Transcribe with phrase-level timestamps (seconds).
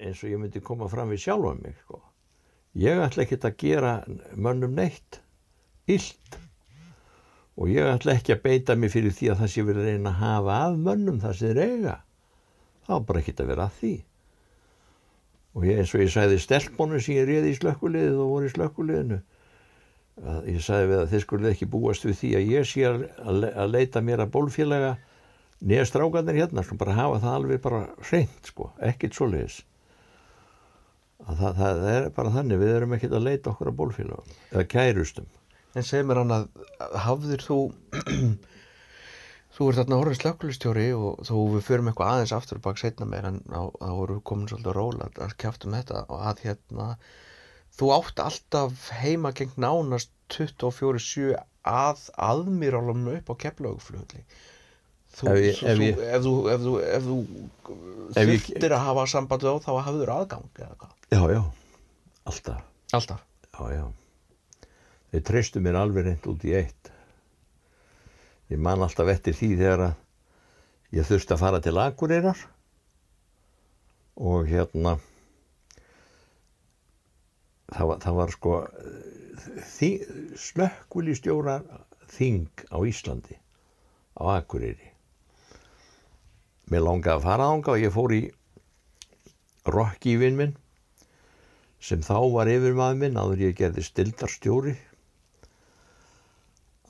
[0.00, 2.00] eins og ég myndi koma fram við sjálfa mig sko.
[2.74, 3.94] ég ætla ekkert að gera
[4.34, 5.20] mönnum neitt
[5.90, 6.38] illt.
[7.60, 10.12] Og ég ætla ekki að beita mig fyrir því að það sé verið að reyna
[10.12, 11.96] að hafa af mönnum það sem þeir eiga.
[12.86, 13.92] Þá bara ekkert að vera að því.
[15.50, 18.54] Og ég, eins og ég sagði stelpónu sem ég réði í slökkuliðið og voru í
[18.54, 19.20] slökkuliðinu
[20.20, 23.46] að ég sagði við að þeir skulle ekki búast við því að ég sé að,
[23.72, 24.90] leita mér að bólfélaga
[25.64, 29.62] nýja strákarnir hérna sko bara hafa það alveg bara hreint sko, ekkit svo leiðis
[31.28, 35.26] það, það er bara þannig við erum ekkit að leita okkur að bólfélagum eða kærustum.
[35.78, 36.46] En segir mér hann að
[37.04, 37.58] hafðir þú
[39.56, 43.06] þú ert þarna orðin slökkulistjóri og þú við förum eitthvað aðeins aftur og bak setna
[43.10, 43.60] meir en þá
[43.98, 46.86] voru við komin svolítið róla að kæftum þetta og að hérna
[47.78, 51.34] þú átt alltaf heima geng nánast 24-7
[51.70, 54.24] að aðmýrálum upp á keflaugflugli
[55.10, 56.32] Þú, Ef ég- ef þú, ég- ef þú,
[56.86, 57.14] ef þú,
[57.66, 61.42] þú þurftir að hafa samband á þá hafður aðgang eða hvað já já,
[62.24, 63.26] alltaf alltaf
[63.60, 63.86] Já, já.
[65.10, 66.90] Þeir treystu mér alveg reynd út í eitt.
[68.48, 72.40] Ég man alltaf eftir því þegar að ég þurfti að fara til Akureyrar
[74.20, 74.94] og hérna
[77.70, 78.54] það var, það var sko
[80.40, 81.60] slökkvili stjóra
[82.16, 83.36] þing á Íslandi
[84.16, 84.88] á Akureyri.
[86.70, 88.24] Mér langaði að fara ánga og ég fór í
[89.68, 90.58] rockífinn minn
[91.80, 94.74] sem þá var yfirmaður minn áður ég gerði stildarstjóri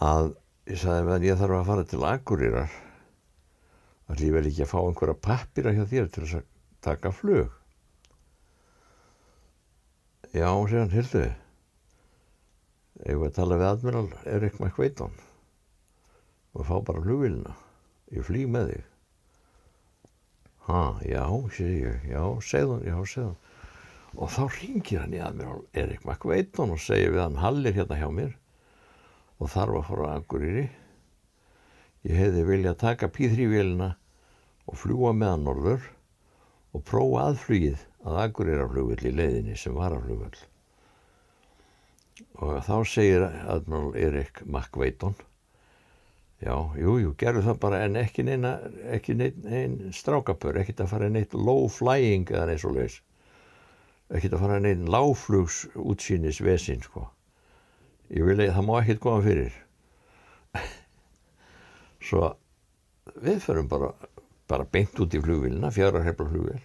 [0.03, 0.33] að
[0.71, 2.79] ég sagði að ég þarf að fara til Akureyrar.
[4.11, 6.49] Að ég vel ekki að fá einhverja pappira hjá þér til að
[6.83, 7.53] taka flug?
[10.31, 11.25] Já, segja hann, hildu
[13.01, 15.15] ef við að tala við Admiral Erik McVeiton
[16.53, 17.55] og fá bara flugvilina
[18.13, 18.89] ég flýg með þig.
[20.67, 21.25] Ha, já,
[21.57, 23.39] segi ég já, segðun, já, segðun
[24.17, 28.09] og þá ringir hann í Admiral Erik McVeiton og segir við hann Hallir hérna hjá
[28.15, 28.37] mér
[29.41, 30.67] og þarf að fara að Akureyri.
[32.09, 33.95] Ég hefði viljað taka P3-vélina
[34.67, 35.89] og fljúa með hann norður
[36.77, 40.47] og prófa aðflugið að Akureyrarflugvill í leiðinni sem var að flugvill
[42.41, 45.17] og þá segir Admiral Erik McVeiton
[46.41, 48.57] já, jú, jú, gerðu það bara en ekki neina,
[48.93, 53.01] ekki neinn nein strákapur, ekkert að fara neitt low flying eða neins og leis
[54.11, 57.07] ekkert að fara neinn láflugs útsýnis vesin sko.
[58.11, 59.55] Ég vil að það má ekkert koma fyrir.
[62.07, 62.33] Svo
[63.21, 63.93] við förum bara
[64.51, 66.59] bara beint út í flugvilina fjara hrefla flugvel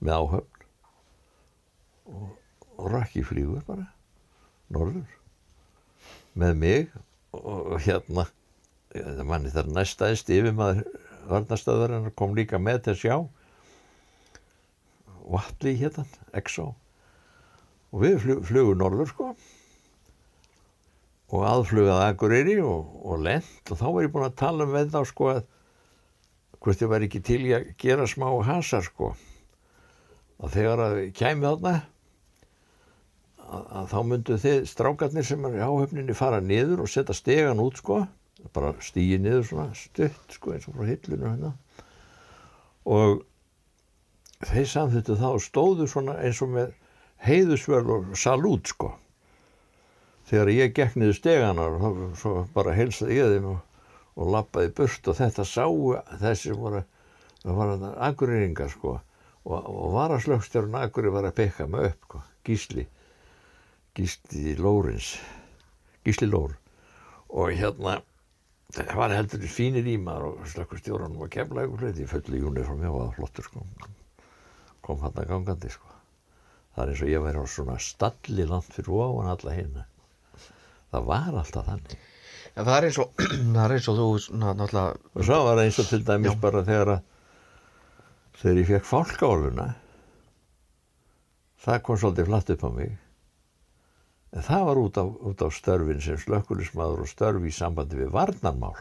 [0.00, 0.66] með áhöfn.
[2.10, 2.28] Og,
[2.80, 3.84] og rakki flýgur bara
[4.72, 5.16] norður
[6.40, 6.94] með mig.
[7.36, 8.26] Og, hérna
[9.28, 10.80] manni þar næstaðist yfir maður
[11.30, 13.16] varnastöður kom líka með til að sjá
[15.30, 16.04] Vatli hérna,
[16.36, 16.72] Exo.
[17.90, 19.30] Og við flug, flugum norður sko.
[21.30, 23.62] Og aðflugað Akureyri og, og lent.
[23.70, 25.42] Og þá var ég búin að tala um við þá sko að
[26.60, 29.14] hvort ég var ekki til að gera smá hasar sko.
[30.40, 31.74] Að þegar að við kæmi þarna
[33.50, 37.62] að, að þá myndu þið strákarnir sem er í áhöfninni fara niður og setja stegan
[37.62, 38.02] út sko.
[38.56, 41.54] Bara stígi niður svona stutt sko eins og frá hillinu hérna.
[42.90, 43.20] Og
[44.48, 46.70] þeir samþýttu það og stóðu svona eins og með
[47.26, 48.94] heiðusvöld og salút sko.
[50.30, 53.58] Þegar ég gekk niður steganar og þá bara heilsaði ég þeim og,
[54.16, 55.92] og lappaði burt og þetta sáu
[56.22, 56.84] þessi voru
[57.42, 58.96] það var þetta agurýringar sko.
[59.40, 62.86] Og, og varaslögstjárun agurri var að pekka mig upp sko, gísli
[63.96, 65.14] gísli Lórins
[66.04, 66.56] gísli Lór.
[67.28, 67.98] Og hérna
[68.72, 73.00] það var heldur fínir ímar og slökkustjóran var kemla ykkur hluti í fulli júniformi og
[73.00, 73.64] var flottur sko
[74.84, 75.86] kom hann að gangandi sko.
[76.74, 79.86] Það er eins og ég væri á svona stalli langt fyrir ofan alla hérna
[80.90, 81.98] það var alltaf þannig.
[82.50, 83.22] En það er eins og,
[83.64, 86.40] er eins og þú, svona, náttúrulega, og svo var eins og til dæmis Já.
[86.42, 87.06] bara þegar að
[88.40, 89.68] þegar ég fekk fálkáluna
[91.60, 92.92] það kom svolítið flatt upp á mig.
[94.30, 98.12] En það var út á, út á störfin sem slökkulismadur og störf í sambandi við
[98.14, 98.78] varnarmál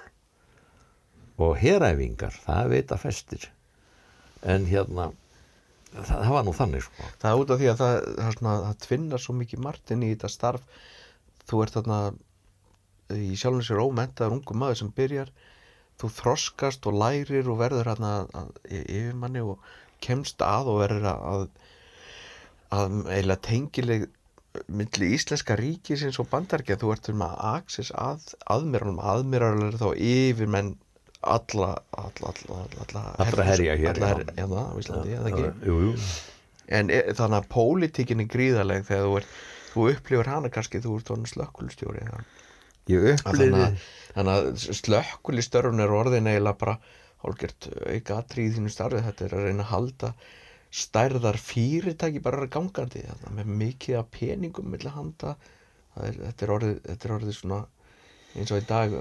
[1.39, 3.45] og heræfingar, það veit að festir.
[4.43, 5.09] En hérna
[5.93, 7.09] það, það var nú þannig sko.
[7.21, 10.11] Það er út af því að það, það, það tvinnar svo mikið margt inn í
[10.13, 10.65] þetta starf.
[11.49, 11.99] Þú ert þarna
[13.17, 15.31] í sjálfum sér ómentaður ungu maður sem byrjar,
[15.99, 19.63] þú þroskast og lærir og verður hérna að, í- yfirmanni og
[20.05, 21.47] kemst að og verður að,
[22.77, 24.05] að eiginlega tengileg
[24.69, 30.71] milli íslenska ríkisins og bandargeð, þú ert um að aksis að aðmýralum, aðmýralar þá yfirmenn
[31.19, 35.47] alla, alla, alla, alla, Allra herja hér, alla herja, hérna á Íslandi, eða ekki?
[35.67, 35.93] jú, jú.
[36.69, 39.29] En e, þannig að pólitíkin er gríðaleg þegar þú, er,
[39.73, 42.05] þú upplifir hana kannski þú ert svona slökkulstjóri
[42.89, 43.65] ég Að upplýði
[44.15, 46.77] þannig að, að slökkulistörfun er orðin eiginlega bara
[47.23, 50.13] hálfgert auka atrið í þínu starfi þetta er að reyna að halda
[50.69, 55.35] stærðar fyrirtæki bara gangandi þarna, með mikið af peningum milli handa
[55.97, 57.59] er, þetta, er orðið, þetta er orðið svona
[58.37, 58.93] eins og í dag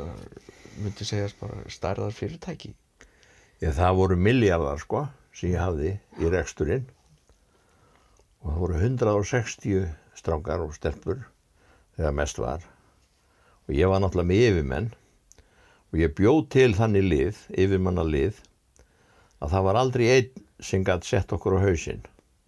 [0.83, 2.73] myndi segjast bara stærðar fyrirtæki.
[3.63, 5.05] Ég, það voru miljardar sko
[5.35, 6.87] sem ég hafði í reksturinn.
[8.43, 9.89] Og það voru 160
[10.19, 11.25] strákar og stelpur
[11.97, 12.63] þegar mest var.
[13.67, 14.93] Og ég var náttúrulega með yfirmenn.
[15.91, 18.39] Og ég bjóð til þannig lið, yfirmanna lið
[19.43, 22.03] að það var aldrei einn sem gætt sett okkur á hausinn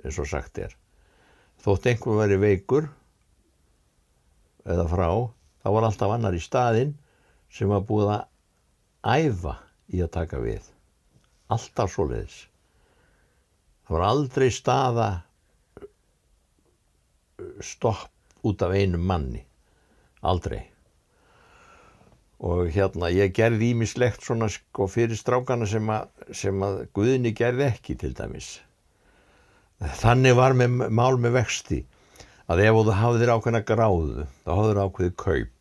[0.05, 0.73] eins og sagt er.
[1.61, 2.89] Þótt einhver veri veikur
[4.65, 5.09] eða frá
[5.61, 6.95] þá var alltaf annar í staðinn
[7.51, 8.29] sem var búið að
[9.27, 9.57] æfa
[9.91, 10.63] í að taka við.
[11.51, 12.39] Alltaf svoleiðis.
[13.87, 15.09] Það var aldrei staða
[17.65, 19.43] stopp út af einum manni.
[20.23, 20.63] Aldrei.
[22.41, 27.67] Og hérna ég gerði ímislegt svona sko fyrir strákana sem að, sem að Guðni gerði
[27.67, 28.55] ekki til dæmis.
[30.01, 31.83] Þannig var með mál með vexti
[32.51, 35.60] að ef þú hafðir ákveðna gráðu þá hafðir ákveðið kaup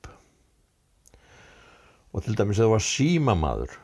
[2.14, 3.76] og til dæmis þú var símamaður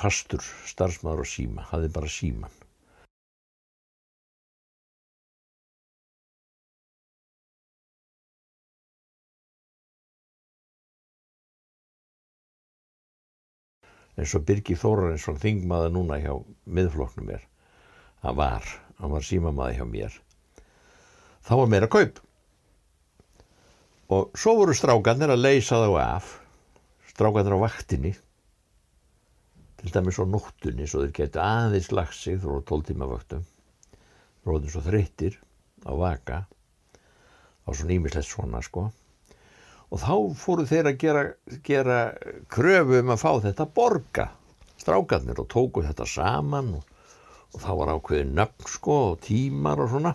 [0.00, 2.58] fastur starfsmaður og síma hafði bara síman
[14.20, 16.34] eins og Birgir Þórarinsson þingmaður núna hjá
[16.68, 17.46] miðfloknum er
[18.24, 18.66] hann var,
[19.00, 20.18] hann var símamaður hjá mér.
[21.46, 22.20] Þá var meira kaup.
[24.10, 26.32] Og svo voru strákarnir að leysa þá af
[27.20, 28.14] strákarnir á vaktinni
[29.80, 33.44] til dæmis á nóttunni svo þeir geti aðeins lagt sig þú voru 12 tíma vaktum
[34.40, 35.36] þú voru svo þreyttir
[35.84, 36.46] á vaka
[37.66, 38.88] á svona ímislegt svona sko.
[39.90, 41.22] Og þá fóru þeir að gera,
[41.66, 41.98] gera
[42.50, 44.26] kröfu um að fá þetta borga
[44.80, 46.84] strákarnir og tóku þetta saman og,
[47.54, 50.14] og þá var ákveðin nöfn sko og tímar og svona.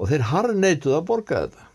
[0.00, 1.69] Og þeir harneituð að borga þetta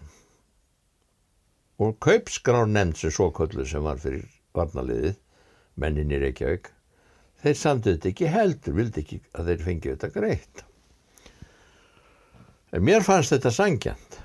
[1.81, 5.17] og kaupskrár nefnd sem svo köllu sem var fyrir varnaliðið
[5.81, 6.71] mennin í Reykjavík
[7.43, 10.63] þeir samtuð þetta ekki heldur vildi ekki að þeir fengið þetta greitt.
[12.73, 14.19] En mér fannst þetta sangjant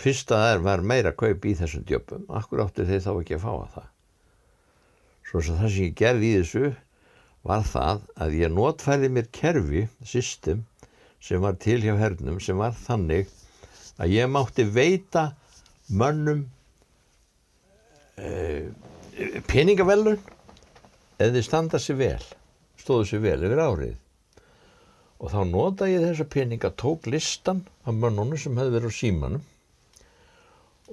[0.00, 3.44] fyrst að það var meira kaup í þessum djöpum akkur áttu þeir þá ekki að
[3.44, 3.90] fá að það?
[5.28, 6.70] Svo að það sem ég gerði í þessu
[7.46, 10.64] var það að ég notfærði mér kerfi, system
[11.20, 13.28] sem var til hjá hernum sem var þannig
[14.00, 15.30] að ég mátti veita
[15.90, 16.44] mönnum
[18.16, 18.68] eh,
[19.50, 20.20] peningavellun
[21.20, 22.28] eða þið standa sér vel
[22.80, 23.96] stóðu sér vel yfir árið.
[25.20, 29.42] Og þá nota ég þessa peninga tók listan af mönnunum sem hefði verið á símanum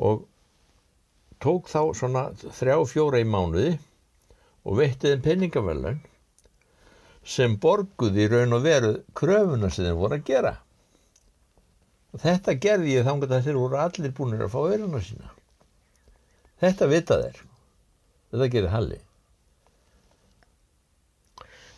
[0.07, 0.25] og
[1.43, 2.25] tók þá svona
[2.59, 3.77] þrjá fjóra í mánuði
[4.67, 6.01] og veitti þeim peningavellun
[7.27, 10.53] sem borguði í raun og veru kröfuna sem þeir voru að gera
[12.13, 15.33] og þetta gerði ég þannig að þeir voru allir búinir að fá veruna sína.
[16.61, 17.41] Þetta vita þeir.
[18.31, 19.01] Þetta gerir Halli.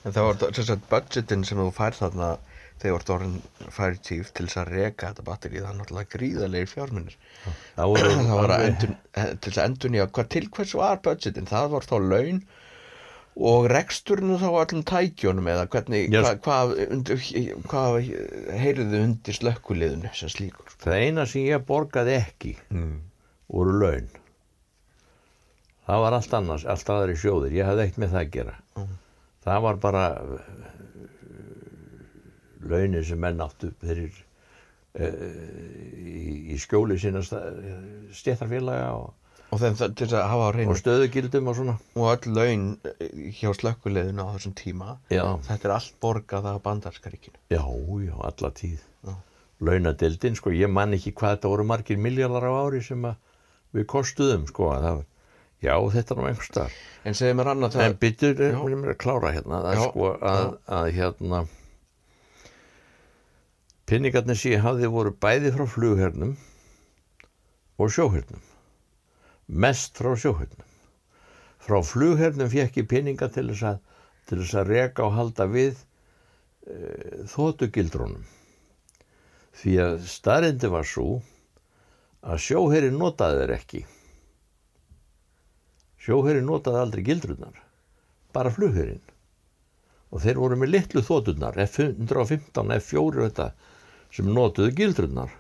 [0.08, 2.30] En það var þess að budgetin sem þú fær þarna
[2.80, 3.34] þegar orðin
[3.76, 7.18] færi tíf til þess að reka þetta batteri það er náttúrulega gríðalegir fjármunir.
[7.76, 11.02] Það það var að endun, eh, til þess að endun já, hvað til hvers var
[11.04, 11.50] budgetin?
[11.50, 12.42] Það var þá laun
[13.40, 16.22] og reksturinn þá öllum tækjónum eða hvernig, Já.
[16.24, 17.28] hvað, hvað, undir,
[17.72, 18.00] hvað
[18.60, 22.96] heyriðu undir slökkuliðinu sem slíkur það eina sem ég borgaði ekki mm.
[23.52, 24.10] voru laun
[25.90, 28.92] það var allt annars, allt aðri sjóðir ég hafði eitt með það að gera Mm.
[29.44, 30.04] það var bara
[32.70, 34.14] launin sem menn áttu fyrir
[35.00, 39.14] uh, í, í skjóli sína stjættarfélaga og,
[39.50, 41.76] og þeim til þess að hafa á reynu og stöðugildum og svona.
[41.98, 46.62] Og öll laun eh, hjá slökkuliðinu á þessum tíma já, þetta er allt borgað af
[46.68, 47.64] bandarskaríkinu já,
[48.06, 48.86] já, alla tíð.
[49.60, 53.18] Launadildin, sko, ég man ekki hvað þetta voru margir miljardar á ári sem að
[53.76, 55.02] við kostuðum, sko að það,
[55.66, 58.60] já, þetta er nú einhver starf en segir mér annað En það byttur, Já.
[58.64, 60.46] mér er að klára hérna, er Já, sko að,
[60.80, 61.42] að hérna
[63.90, 66.36] pinningarnir sem ég hafði voru bæði frá flughernum
[67.80, 68.44] og sjóhernum.
[69.50, 70.66] Mest frá sjóhernum.
[71.60, 73.80] Frá flughernum fekk ég pinninga til þess að,
[74.62, 75.80] að reka og halda við
[76.70, 78.22] e, þóttugildrónum.
[79.60, 81.08] Því að staðrindi var svo
[82.22, 83.82] að sjóherrin notaði þeir ekki.
[86.00, 87.58] Sjóherrin notaði aldrei gildrurnar
[88.36, 89.04] bara flugherinn
[90.14, 93.48] og þeir voru með litlu þóturnar F115, F4 og þetta
[94.14, 95.34] sem notuðu gildrunnar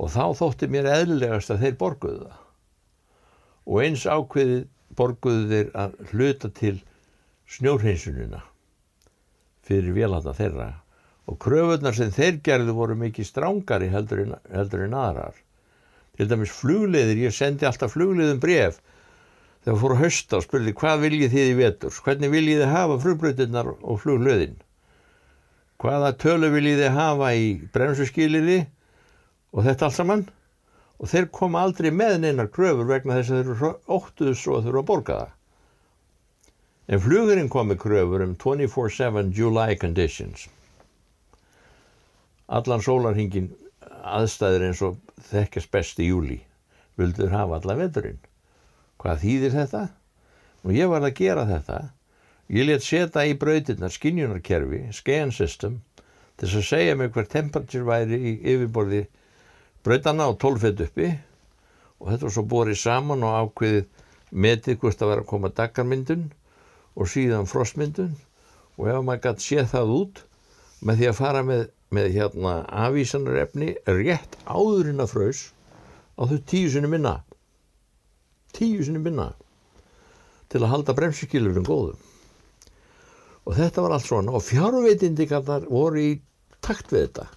[0.00, 2.39] og þá þótti mér eðlilegast að þeir borguðu það
[3.70, 4.64] og eins ákveðið
[4.98, 6.76] borguðu þeir að hluta til
[7.50, 8.42] snjórhinsunina
[9.66, 10.70] fyrir vélarna þeirra.
[11.30, 15.36] Og kröfunar sem þeir gerðu voru mikið strángari heldur en, heldur en aðrar.
[16.18, 18.80] Til dæmis flugleiðir, ég sendi alltaf flugleiðum bref
[19.62, 22.98] þegar fór að hösta og spurði hvað viljið þið í vetur, hvernig viljið þið hafa
[23.04, 24.58] flugbröðinnar og fluglöðin?
[25.80, 28.58] Hvaða tölu viljið þið hafa í bremsuskiliði
[29.54, 30.26] og þetta allt saman
[31.00, 34.82] og þeir koma aldrei með neinar kröfur vegna þess að þeir óttuðu svo að eru
[34.82, 35.36] að borga það.
[36.90, 40.48] En flugurinn kom með kröfur um 24-7 July conditions.
[42.50, 43.52] Allan sólarhingin
[44.02, 44.98] aðstæðir eins og
[45.30, 46.40] þekkast best í júli
[47.00, 48.20] vildur hafa allan veturinn.
[49.00, 49.84] Hvað þýðir þetta?
[50.66, 51.78] Og ég var að gera þetta.
[52.50, 55.78] Ég let setja í brautinnar skinjunarkerfi, scan system,
[56.36, 59.04] til að segja mig hver temperatur væri í yfirborði
[59.84, 61.10] brautana á 12 fett uppi.
[62.00, 63.86] Og þetta var svo borið saman og ákveðið
[64.30, 66.26] metið hvort að vera að koma dagarmyndun
[66.96, 68.14] og síðan frostmyndun.
[68.78, 70.22] Og ef maður gæti séð það út
[70.80, 72.54] með því að fara með, með hérna
[72.86, 75.42] afvísanarefni rétt áðurinn að frös
[76.16, 77.18] á þau tíu sinni minna.
[78.56, 79.32] Tíu sinni minna
[80.50, 82.00] til að halda bremsiskilurum góðum.
[83.46, 84.34] Og þetta var allt svona.
[84.36, 86.12] Og fjárveitindikar voru í
[86.64, 87.28] takt við þetta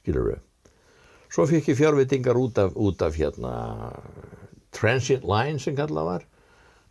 [0.00, 0.43] skilur við
[1.32, 3.54] Svo fikk ég fjárvitingar út af, út af hérna
[4.74, 6.26] Transient Line sem kallað var.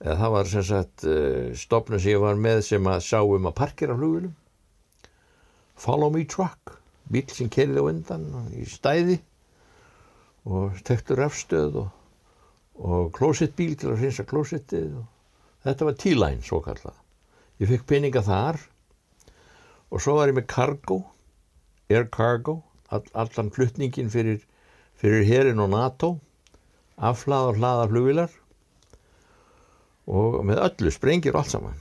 [0.03, 3.47] Eða það var sem sagt uh, stopnum sem ég var með sem að sjá um
[3.47, 4.33] að parkera flugunum.
[5.79, 6.75] Follow me truck,
[7.11, 9.19] bíl sem kerði á undan í stæði
[10.43, 11.87] og tektur rafstöð og,
[12.83, 14.91] og closet bíl til að finna closetið
[15.63, 16.99] þetta var T-line svo kallað.
[17.61, 18.59] Ég fikk peninga þar
[19.93, 20.99] og svo var ég með cargo,
[21.89, 22.59] air cargo
[22.93, 24.41] all, allan fluttningin fyrir,
[24.99, 26.13] fyrir herin og NATO
[26.97, 28.37] afhlað og hlaða flugvilar
[30.13, 31.79] og með öllu sprengir og allt saman.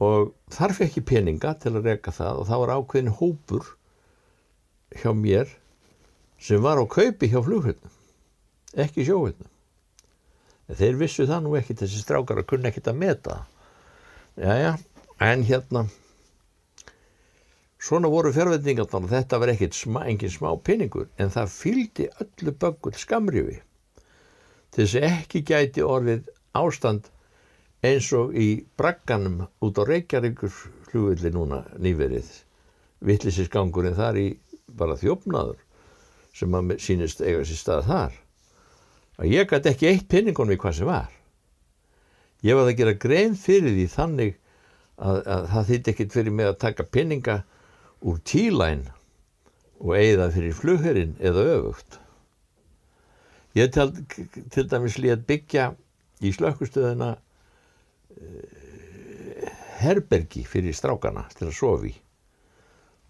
[0.00, 3.72] Og þarf ekki peninga til að reyka það og það var ákveðin hópur
[4.96, 5.50] hjá mér
[6.40, 7.96] sem var á kaupi hjá flughutnum
[8.84, 13.38] ekki sjóhutnum þeir vissu það nú ekki þessi strákar að kunna ekkit að meta
[14.38, 14.72] já já,
[15.20, 15.84] en hérna
[17.80, 22.52] Svona voru fjárvetningarnar og þetta var ekkert sma, engin smá pinningur en það fylgdi öllu
[22.60, 23.60] böggul skamrifi
[24.70, 26.28] til þess að ekki gæti orðið
[26.60, 27.08] ástand
[27.86, 30.52] eins og í bragganum út á Reykjavíkur
[30.90, 32.28] hlugvilli núna nýverið.
[33.00, 34.26] Vittlisisgangurinn þar í
[34.76, 35.62] bara þjófnaður
[36.36, 38.18] sem að sínist eiga sér stað þar.
[39.20, 41.08] Að ég gæti ekki eitt pinningun við hvað sem var.
[42.44, 44.36] Ég var að gera grein fyrir því þannig
[44.96, 47.40] að, að það þýtti ekkit fyrir mig að taka pinninga
[48.00, 48.86] úr tílæn
[49.80, 51.98] og eigða fyrir flugherrin eða öfugt.
[53.56, 53.92] Ég til,
[54.52, 55.72] til dæmis létt byggja
[56.22, 57.14] í slökkustöðuna
[58.14, 61.94] eh, herbergi fyrir strákana til að sofi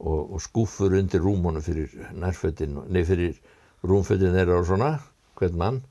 [0.00, 3.36] og, og skúfur undir rúmónu fyrir nærfötin, nei fyrir
[3.84, 4.90] rúmfötin þeirra og svona,
[5.36, 5.82] hvern mann,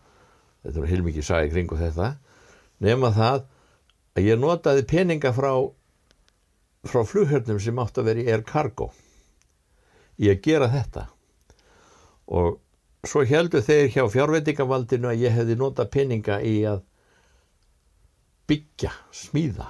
[0.63, 2.13] þetta var heilmikið sæði kring og þetta,
[2.81, 3.43] nema það
[4.17, 5.51] að ég notaði peninga frá
[6.87, 8.89] frá flughörnum sem átt að vera í Air Cargo
[10.19, 11.07] í að gera þetta.
[12.35, 12.59] Og
[13.07, 16.83] svo heldur þeir hjá fjárveitingavaldinu að ég hefði nota peninga í að
[18.49, 19.67] byggja, smíða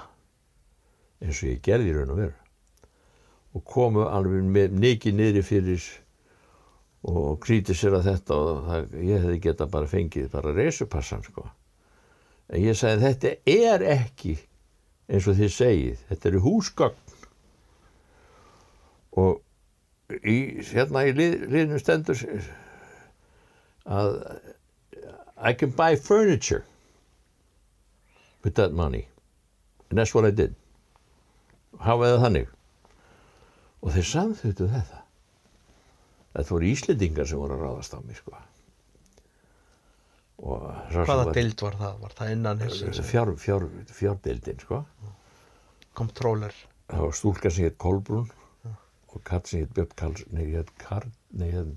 [1.20, 2.36] eins og ég gerði raun og veru.
[3.56, 5.86] Og komu alveg með niki niðri fyrir
[7.10, 11.46] og kríti sér að þetta og það, ég hefði geta bara fengið bara reysupassan sko.
[12.50, 14.36] En ég sagði þetta er ekki
[15.10, 17.14] eins og þið segið, þetta eru húsgögn.
[19.20, 20.36] Og í,
[20.70, 22.22] hérna í lið, liðnum stendur
[23.90, 24.12] að
[25.40, 26.64] I can buy furniture
[28.44, 29.08] with that money.
[29.88, 30.54] And that's what I did.
[31.80, 32.56] Hafaði þannig
[33.80, 35.02] og þeir samþuttu þetta.
[36.36, 38.36] Þetta voru Íslendingar sem voru að ráðast á mig sko
[40.40, 41.96] Hvaða var, deild var það?
[42.00, 42.90] Var það innan þessu?
[43.04, 44.78] Fjár, fjár, fjárdeildin sko
[45.98, 46.54] Kontróler
[46.90, 48.30] Það var stúlka sem hétt Kolbrún
[48.64, 48.72] ja.
[49.12, 51.76] og katt sem hétt Björn Karls Nei, hétt Karl Nei, hétt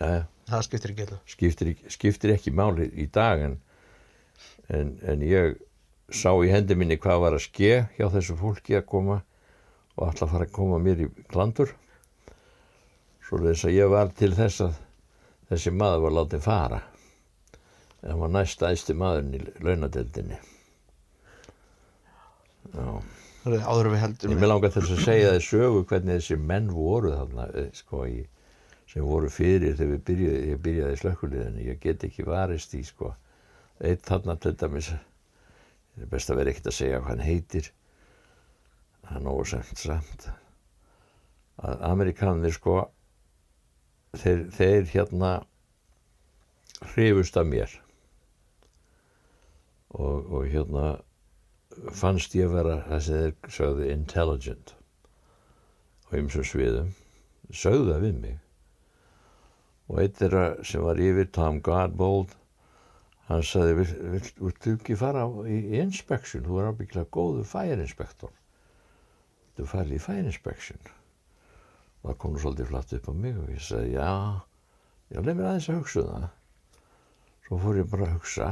[0.00, 3.56] ja, Það skiptir ekki skiptir, skiptir ekki máli í dag en,
[4.66, 5.56] en, en ég
[6.10, 9.22] sá í hendi minni hvað var að ske hjá þessu fólki að koma
[9.96, 11.72] og alltaf fara að koma mér í klandur
[13.26, 14.82] svo þess að ég var til þess að
[15.50, 16.82] þessi maður var látið fara.
[18.02, 20.38] En hann var næst aðstu maðurinn í launadeldinni
[22.74, 22.86] já.
[23.46, 26.72] Áður en við heldum Ég langar til þess að segja þið sögu hvernig þessi menn
[26.74, 28.24] voru þarna eh, sko, í,
[28.90, 32.82] sem voru fyrir þegar við byrjaði, ég byrjaði í slökkuliðinu ég get ekki varist í
[32.86, 33.12] sko.
[33.78, 34.90] eitt þarna til dæmis.
[35.94, 37.70] Það er best að vera ekkert að segja hvað hann heitir.
[39.04, 40.28] Það er nógu semt samt.
[41.56, 42.78] Að Amerikanir sko
[44.14, 45.32] þeir, þeir hérna
[46.92, 47.74] hrifust af mér.
[49.96, 50.86] Og, og hérna
[51.96, 54.74] fannst ég vera það sem þeir sögðu intelligent
[56.06, 56.90] á ymsum sviðum.
[57.52, 58.36] Sögðu það við mig.
[59.86, 62.34] Og eitt þeirra sem var yfir Tom Godbold
[63.26, 66.44] hann sagði viltu ekki fara í inspection?
[66.46, 68.30] Þú er ábyggilega góður fire inspector.
[69.56, 70.78] Þú farið í fire inspection?
[70.82, 71.05] og
[72.02, 74.10] það kom svolítið flatt upp á mig og ég sagði já
[75.12, 76.28] já leið mér aðeins að hugsa um það.
[77.46, 78.48] Svo fór ég bara að hugsa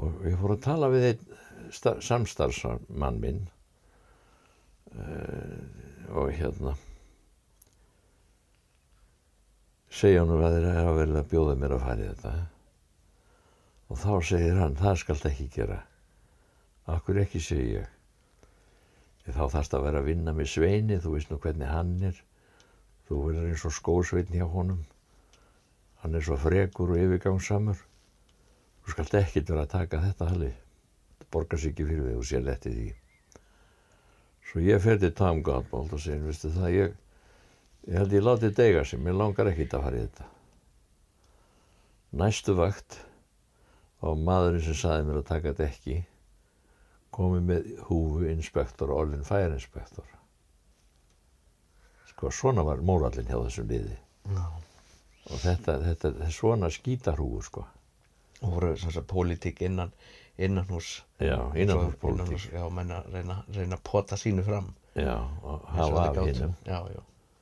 [0.00, 1.24] og ég fór að tala við einn
[2.06, 3.42] samstarfsmann minn
[4.94, 5.58] uh,
[6.16, 6.74] og hérna
[9.90, 12.34] segja hann að þeir hafa vel að bjóða mér að í þetta.
[13.90, 15.80] Og þá segir hann það skalt ekki gera.
[16.90, 17.99] Akkur ekki segi ég
[19.36, 22.22] þá þarfst að vera að vinna með sveini þú veist nú hvernig hann er.
[23.08, 24.80] Þú verður eins og skósveitn hjá honum.
[26.02, 27.84] Hann er svo frekur og yfirgangsamur
[28.80, 30.50] þú skalt ekkit vera að taka þetta halli.
[31.20, 32.90] Það borgar sér ekki fyrir því og sér letti því
[34.50, 36.94] svo ég fer til Tom Godbold og segir veistu það ég
[37.86, 40.26] ég held ég láti dega sem ég langar ekkit að fara í þetta.
[42.18, 42.98] Næstu vakt
[44.02, 45.98] og maðurinn sem saði mér að taka þetta ekki
[47.14, 50.06] komið með húfu inspektor og orðin færinspektor.
[52.10, 53.98] Sko svona var mórallin hjá þessum liði.
[54.30, 54.46] Já.
[55.30, 57.66] og þetta, þetta, þetta svona skítarhúfu sko.
[58.40, 59.92] Og voru þess að pólitík innan
[60.40, 64.70] innan hús já, innanhúspólitík já, menna reyna, reyna að pota sínu fram.
[64.96, 66.54] Já, og hafa af hinnum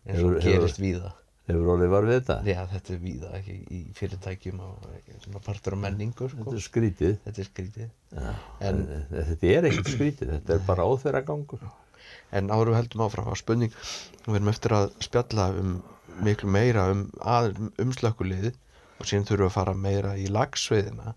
[0.09, 1.13] eins og gerist víða
[1.49, 2.39] hefur orðið var við þetta?
[2.49, 4.87] Já, þetta er víða, ekki í fyrirtækjum og
[5.25, 6.45] svona partur af menningu sko.
[6.45, 7.19] þetta er skrítið.
[7.27, 7.91] Þetta er skrítið.
[8.13, 8.31] Já,
[8.69, 11.69] En- en, þetta er ekkert skrítið þetta er bara óþverra gangur
[12.33, 13.73] en við heldum áfram að spurning
[14.27, 15.79] við erum eftir að spjalla um
[16.25, 17.07] miklu meira um,
[17.79, 18.53] um slökkuliði
[18.99, 21.15] og síðan þurfum við að fara meira í lagsveiðina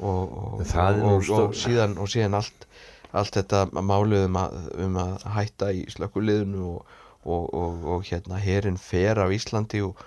[0.00, 0.62] og, og,
[1.30, 2.66] og, síðan, og síðan allt,
[3.16, 8.38] allt þetta málið um að, um að hætta í slökkuliðinu og, og, og, og hérna
[8.42, 9.98] herin fer af Íslandi og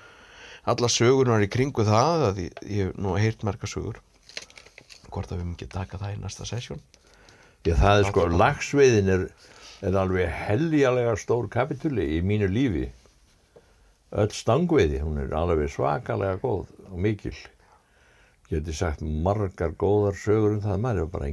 [0.70, 4.00] alla sögurnar í kringu það að ég, ég hef nú heyrt marga sögur
[5.10, 6.82] hvort að við ekki taka það í næsta sessjón
[7.68, 9.24] Já, það er sko, lagsveiðin er,
[9.84, 12.86] er alveg heljalega stór kapituli í mínu lífi.
[14.16, 17.36] Öll stangveiði, hún er alveg svakalega góð og mikil.
[18.50, 21.28] Geti sagt margar góðar sögur um það, maður er bara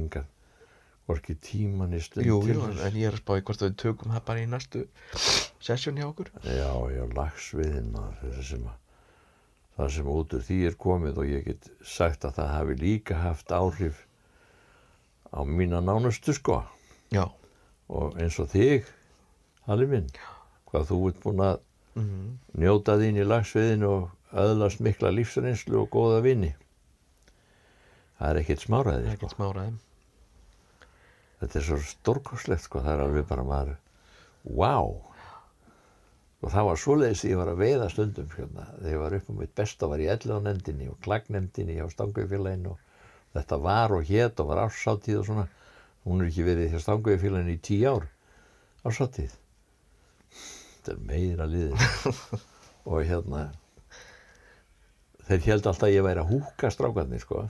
[1.07, 1.13] engar.
[1.13, 4.11] Hvorki tíman í stund Jú, jú, en ég er að spá í hvort við tökum
[4.11, 4.83] það bara í næstu
[5.63, 7.03] sessjón hjá okkur Já, já,
[8.67, 8.75] að
[9.77, 13.15] það sem út úr því er komið og ég get sagt að það hafi líka
[13.21, 13.99] haft áhrif
[15.29, 16.63] á mína nánustu sko.
[17.13, 17.29] Já,
[17.87, 18.87] og eins og þig
[19.67, 20.07] Halli minn
[20.71, 21.57] hvað þú ert búin að
[21.97, 26.55] mm njóta þín í lagsviðinu og öðlast mikla lífsreynslu og góða vini
[28.17, 29.13] það er ekkert smáraði er sko.
[29.13, 29.77] ekkert smáraðum
[31.41, 32.81] þetta er svo stórkoslegt sko.
[32.85, 33.75] það er alveg bara maður
[34.43, 34.95] wow.
[36.37, 38.67] Og það var svoleiðis ég var að veiða stundum hérna.
[38.77, 42.83] þegar ég var upp um mitt besta var í elluðanendinni og klagnendinni hjá stangauðfélaginu og
[43.37, 45.47] þetta var og hét og var ásáttíð og svona.
[46.05, 48.07] Hún er ekki verið hjá stangauðfélaginu í tíu ár
[48.87, 49.33] ásáttíð
[50.87, 51.79] þetta er meira liðin
[52.89, 53.47] og hérna
[55.27, 57.47] þeir held alltaf að ég væri að húka strákarnir sko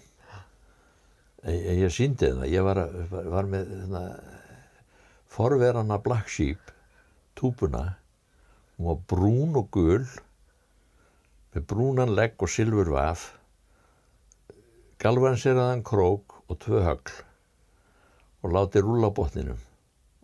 [1.48, 2.48] en ég síndi það.
[2.52, 2.82] Ég var,
[3.32, 4.04] var- með hérna,
[5.32, 6.74] forverana Black Sheep
[7.38, 7.98] túpuna
[8.78, 10.06] hún var brún og gul
[11.54, 13.32] með brúnan legg og silfur vaf.
[15.02, 17.16] Galvanseraðan krók og tvö högl
[18.44, 19.58] og láti rúla botninum.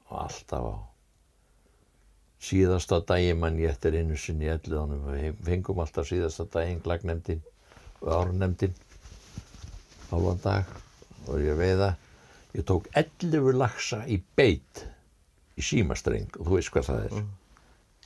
[0.10, 0.76] Og alltaf á.
[2.44, 5.06] Síðasta dagi mann ég eftir einu sinni elliðanum.
[5.16, 7.42] Við fengum alltaf síðasta daginn glagnemdin
[8.02, 8.76] og árnemdin
[10.12, 10.83] hálfan dag
[11.28, 11.94] og ég veiða.
[12.54, 14.84] Ég tók 11 laxa í beit
[15.58, 17.24] í símastreng og þú veist hvað það er.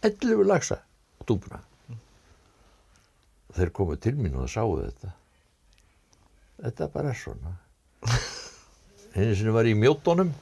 [0.08, 1.63] 11 laxa á dúbuna
[3.58, 5.13] þeir komu til mín og það sáu þetta.
[6.62, 7.53] Þetta bara er svona.
[9.17, 10.34] Einu sinni var í mjótonum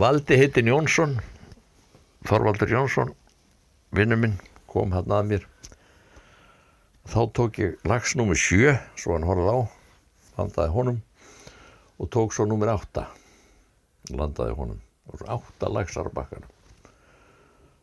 [0.00, 1.16] valdi hittin Jónsson
[2.28, 3.14] Þorvaldur Jónsson
[3.96, 4.36] vinnu minn
[4.70, 5.46] kom hann að mér.
[7.08, 9.60] Þá tók ég lags númer sjö svo hann horfði á
[10.36, 11.00] landaði honum
[11.98, 13.08] og tók svo númer átta.
[14.12, 14.82] Landaði honum.
[15.12, 16.50] Og átta lagsar á bakkanum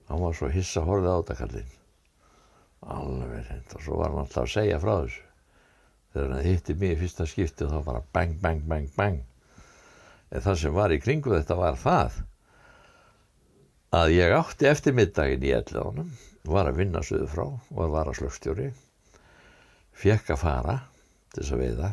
[0.10, 1.74] hann var svo hissa horfið á þetta kallinn.
[2.96, 5.26] Alveg reynd og svo var hann alltaf að segja frá þessu.
[6.10, 9.20] Þegar hann hitti mig í fyrsta skipti þá bara bang, bang, bang, bang.
[10.34, 12.20] En það sem var í kringu þetta var það
[14.00, 16.12] að ég átti eftir middaginn í elliðanum
[16.50, 18.68] var að vinna söðu frá og var að slögstjóri
[19.98, 20.76] fekk að fara
[21.34, 21.90] til þess að veiða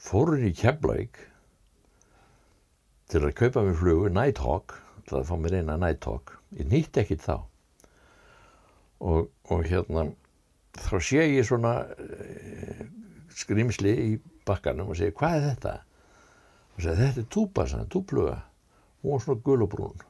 [0.00, 1.20] fórun í Keflavík
[3.10, 4.76] til að kaupa mér flugu Nighthawk
[5.08, 6.36] til að fá mér eina Nighthawk.
[6.58, 7.36] Ég nýtti ekkit þá.
[9.00, 10.06] Og, og hérna
[10.78, 12.84] þá sé ég svona uh,
[13.34, 14.10] skrimsli í
[14.48, 15.74] bakkanum og segi hvað er þetta?
[16.76, 18.38] Og segi þetta er túpa, túpluga.
[19.00, 20.00] Var svona gulubrún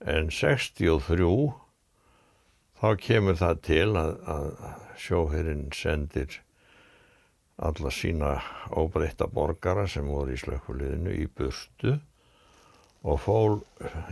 [0.00, 1.65] En 63
[2.80, 4.50] þá kemur það til að, að
[5.00, 6.40] sjóherrin sendir
[7.56, 8.34] alla sína
[8.76, 11.96] óbreytta borgara sem voru í slökkuliðinu í burtu
[13.06, 13.56] og fól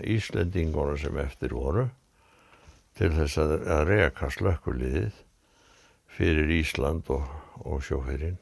[0.01, 1.89] Íslendingona sem eftir voru
[2.97, 5.21] til þess að, að reka slökkuliðið
[6.15, 7.27] fyrir Ísland og,
[7.67, 8.39] og sjóferinn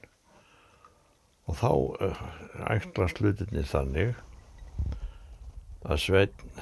[1.50, 2.22] og þá uh,
[2.70, 4.14] ætla slutinni þannig
[5.82, 6.52] að Svein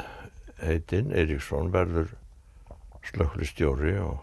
[0.62, 2.14] heitinn Eiríksson verður
[3.08, 4.18] slökklistjóri og,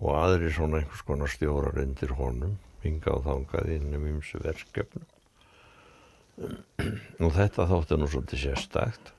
[0.00, 5.08] og aðri svona einhvers konar stjórar undir honum hingað og þangað inn um ymsu verkefnum.
[7.20, 9.10] Og þetta þótti nú svolítið sérstakt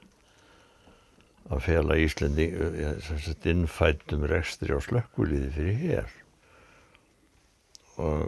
[1.51, 2.47] að fela Íslandi
[3.51, 6.09] innfættum rekstri á slökkuliði fyrir hér
[8.01, 8.21] og,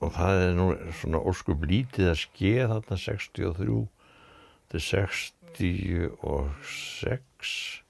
[0.00, 0.66] og það er nú
[1.00, 3.78] svona óskup lítið að skeið þarna 63
[4.72, 7.81] til 66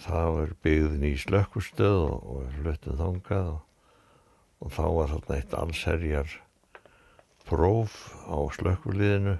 [0.00, 3.60] það er byggðin í slökkustöð og, fluttum þangað og,
[4.60, 6.36] og þá var þarna eitt allserjar
[7.48, 7.96] próf
[8.30, 9.36] á slökkviliðinu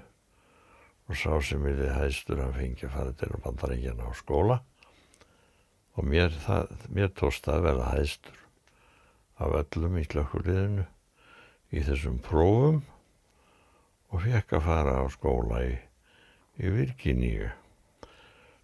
[1.11, 4.57] og sá sem vilja hæðstur að fengja að fara til bandaríkjana á skóla
[5.99, 6.35] og mér,
[6.89, 8.41] mér tóst að verða hæðstur
[9.41, 10.85] af öllum í slökkviliðinu
[11.71, 12.81] í þessum prófum
[14.11, 15.73] og fekk að fara á skóla í,
[16.59, 17.51] í Virginíu.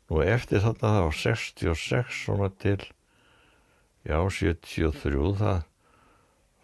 [0.07, 2.79] Nú eftir þarna það var 66 svona til
[4.07, 5.65] já 73 það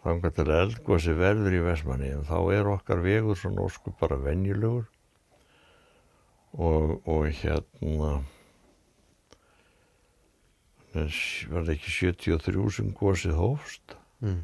[0.04, 4.86] þanga til eldgósi verður í Vesmanni en þá er okkar vegur svona ósku bara venjulegur
[6.54, 8.14] og, og hérna
[10.94, 14.42] var það ekki 73 sem gósið hófst mm.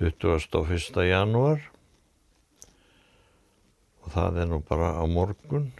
[0.00, 1.02] 21.
[1.08, 1.64] januar
[4.02, 5.70] og það er nú bara á morgun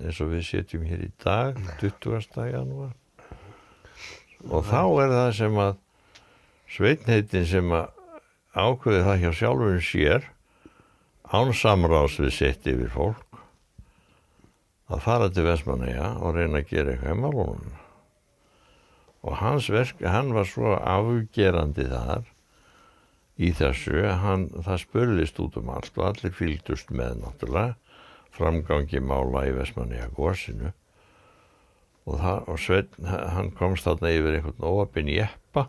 [0.00, 2.26] eins og við setjum hér í dag 20.
[2.50, 2.92] januar
[4.48, 5.72] og þá er það sem að
[6.70, 7.90] sveitnheitin sem að
[8.50, 10.30] ákveði það hjá sjálfurinn sér
[11.30, 13.42] án samráðs við sitt yfir fólk
[14.90, 17.78] að fara til Vestmanæja og reyna að gera eitthvað í málunum
[19.20, 22.24] og hans verk, hann var svo afgerandi þar
[23.40, 27.78] í þessu, hann, það spurðist út um allt og allir fylgdust með náttúrulega
[28.36, 30.70] framgangi mála í Vestmanæja góðsinu
[32.06, 35.66] og, það, og Svein, hann komst þarna yfir einhvern óapinn jeppa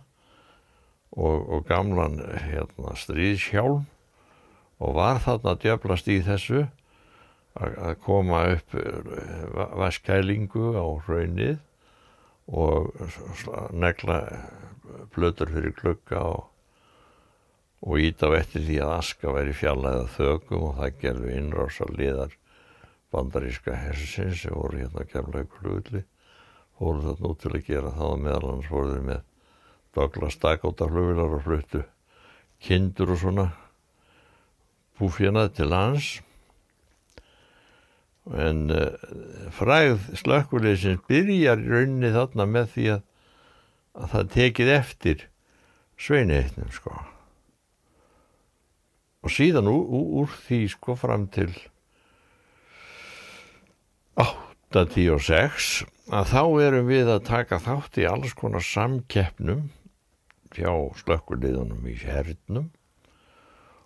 [1.11, 3.87] og, og gamlan hérna, stríðshjálm
[4.81, 6.65] og var þarna að djöblast í þessu
[7.59, 9.01] að koma upp eh,
[9.79, 11.59] vaskælingu á raunnið
[12.51, 12.93] og
[13.75, 14.21] negla
[15.11, 16.47] blöður fyrir klukka og,
[17.81, 22.35] og íta á eftir því að aska væri fjallaðið þögum og það gerðu innrásar liðar
[23.11, 26.03] bandaríska hersins sem voru hérna að kemla ykkur hluti
[26.77, 29.23] fóru þarna út til að gera það og meðal hans voruður með
[29.97, 31.83] Douglas Dakota flugvilar og fluttu
[32.61, 33.47] kindur og svona
[35.01, 36.11] búfjönað til hans
[38.37, 38.93] en uh,
[39.57, 43.01] fræð slökkuleysins byrjar í rauninni þarna með því að,
[43.97, 45.25] að það tekið eftir
[45.97, 46.93] sveiniheitnum sko
[49.21, 49.85] og síðan úr,
[50.21, 51.51] úr því sko fram til
[54.19, 55.69] 8, 10 og 6
[56.11, 59.69] að þá erum við að taka þátt í alls konar samkeppnum
[60.55, 62.71] hjá slökkuliðunum í hernum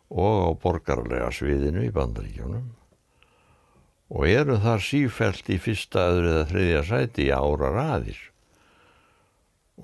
[0.10, 2.72] og á borgarlega sviðinu í bandaríkjónum
[4.16, 8.20] og erum þar sífælt í fyrsta, öðru eða þriðja sæti í ára raðir.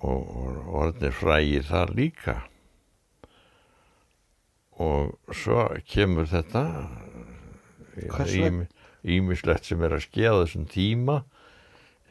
[0.06, 0.28] Og
[0.78, 2.36] orðinir frægir þar líka
[4.82, 6.65] og svo kemur þetta
[9.02, 11.22] ímislegt sem er að skeða þessum tíma.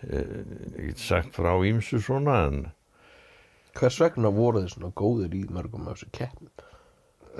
[0.06, 0.36] Eh,
[0.78, 2.60] ég get sagt frá ímsu svona en
[3.76, 6.50] Hvers vegna voru þið svona góðir í mörgum af þessu keppnum?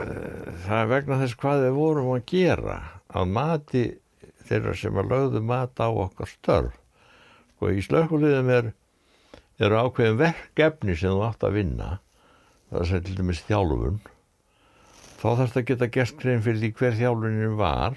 [0.00, 2.76] það er vegna þess hvað við vorum að gera.
[3.10, 3.82] Að mati
[4.48, 6.76] þeirra sem að lögðu mat á okkar störf.
[7.60, 8.70] Og í slökkuliðum er
[9.60, 11.90] eru ákveðin verkefni sem þú átt að vinna.
[12.70, 14.00] Það er sem til dæmis þjálfun
[15.20, 17.96] þá þarfst að geta gert grein fyrir því hver þjálfunin var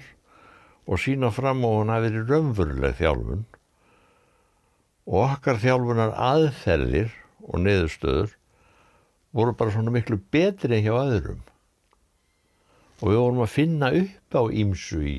[0.84, 3.44] og sína fram á hún að verið raunveruleg þjálfun.
[5.08, 7.12] Og okkar þjálfunar aðferðir
[7.44, 8.34] og niðurstöður
[9.34, 11.40] voru bara svona miklu betri en hjá öðrum.
[13.00, 15.16] Og við vorum að finna upp á ímsu í,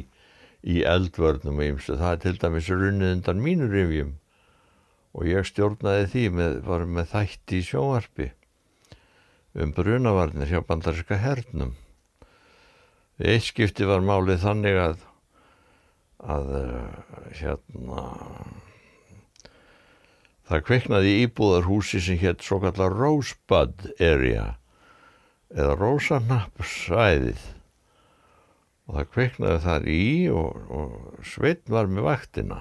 [0.62, 4.14] í eldvörnum og ímsu það er til dæmis runnið undan mínu rifjum
[5.16, 8.30] og ég stjórnaði því með, var með þætti í sjónvarpi
[9.56, 11.76] um brunavarnir hjá bandarinska hernum
[13.20, 15.04] eitt skipti var málið þannig að
[16.26, 16.94] að uh,
[17.38, 18.04] hérna
[20.50, 24.56] það kveiknaði íbúðarhúsi sem hétt svo kallar Rosebud area
[25.54, 27.44] eða Rósanappsvæðið
[28.86, 32.60] og það kveiknaði þar í og, og Sveinn var með vaktina.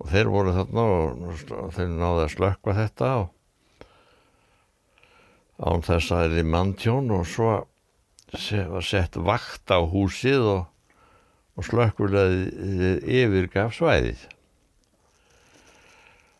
[0.00, 1.24] Og þeir voru þarna og,
[1.56, 3.32] og þeir náði að slökka þetta og
[5.56, 7.52] án þess að það er í manntjón og svo
[8.70, 10.64] var sett vakt á húsið og,
[11.56, 14.26] og slökkulegði yfirgaf svæðið.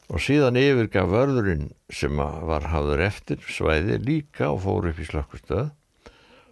[0.06, 5.72] Og síðan yfirgaf vörðurinn sem var hafður eftir svæði líka og fór upp í slökkustöð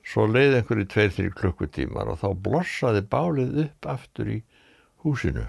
[0.04, 4.38] svo leið einhverju tveir, þrjir klukkutímar og þá blossaði bálið upp aftur í
[5.04, 5.46] húsinu.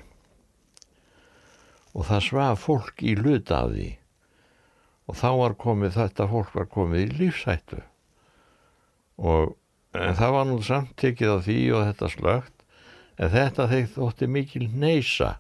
[1.96, 3.90] Og það svaf fólk í luta af því.
[5.06, 7.82] Og þá var komið þetta fólk var komið í lífsættu
[9.16, 9.54] og
[9.96, 12.66] en það var nú samt tekið á því og þetta slögt
[13.16, 15.36] en þetta þeir þótti mikil neysa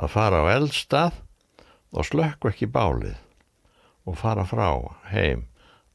[0.00, 1.18] að fara á eldstað
[1.92, 3.18] og slökku ekki bálið
[4.08, 4.68] og fara frá
[5.12, 5.46] heim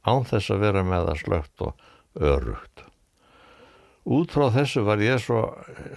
[0.06, 2.84] án þess að vera með það slögt og örugt.
[4.08, 5.42] Út frá þessu var ég svo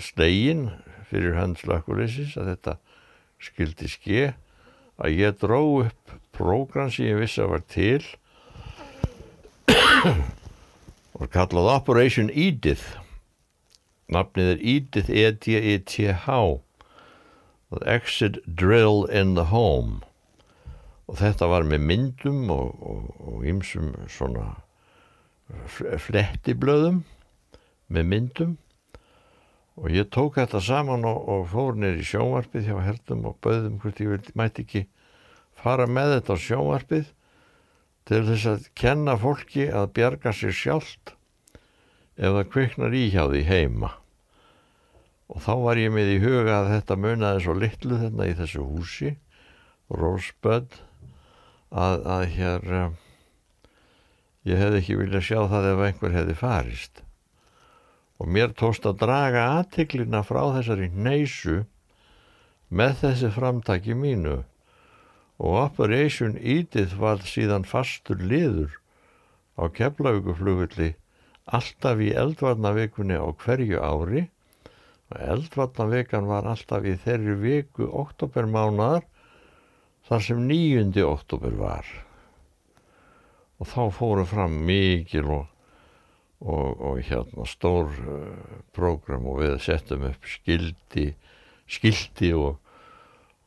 [0.03, 0.67] slegin
[1.07, 2.73] fyrir hönd slökkuleysis að þetta
[3.41, 4.25] skildi ske
[5.01, 8.03] að ég dró upp prógram sem ég vissi að var til
[11.21, 12.97] og kallað Operation Edith.
[14.11, 16.37] Nafnið er Edith E-D-E-T-H
[17.85, 20.01] Exit Drill in the Home.
[21.07, 24.55] Og þetta var með myndum og ymsum svona
[25.69, 27.03] flettiblöðum
[27.91, 28.57] með myndum.
[29.79, 34.01] Og ég tók þetta saman og, og fór neyri sjónvarpið hjá hertum og bauðum hvort
[34.03, 34.85] ég mæti ekki
[35.57, 37.11] fara með þetta á sjónvarpið
[38.09, 41.13] til þess að kenna fólki að bjarga sér sjálft
[42.17, 43.91] ef það kviknar í hjá því heima.
[45.31, 48.65] Og þá var ég með í huga að þetta munaði svo litlu þarna í þessu
[48.67, 49.13] húsi
[49.91, 50.75] Rosebud
[51.71, 52.97] að, að hér um,
[54.47, 57.03] ég hefði ekki viljað sjá það ef einhver hefði farist.
[58.21, 61.61] Og mér tóst að draga aðtiklina frá þessari neysu
[62.69, 64.41] með þessi framtaki mínu
[65.41, 68.75] og Operation Edith var síðan fastur liður
[69.57, 70.91] á keflauguflugulli
[71.49, 74.27] alltaf í eldvarnavikunni á hverju ári.
[75.11, 79.07] Og eldvarnavikan var alltaf í þeirri viku oktobermánaðar
[80.07, 81.89] þar sem nýjundi oktober var.
[83.59, 85.49] Og þá fóru fram mikil og,
[86.39, 91.11] og, og hérna stór uh, prógram og við settum upp skildi
[91.71, 92.57] skildi og,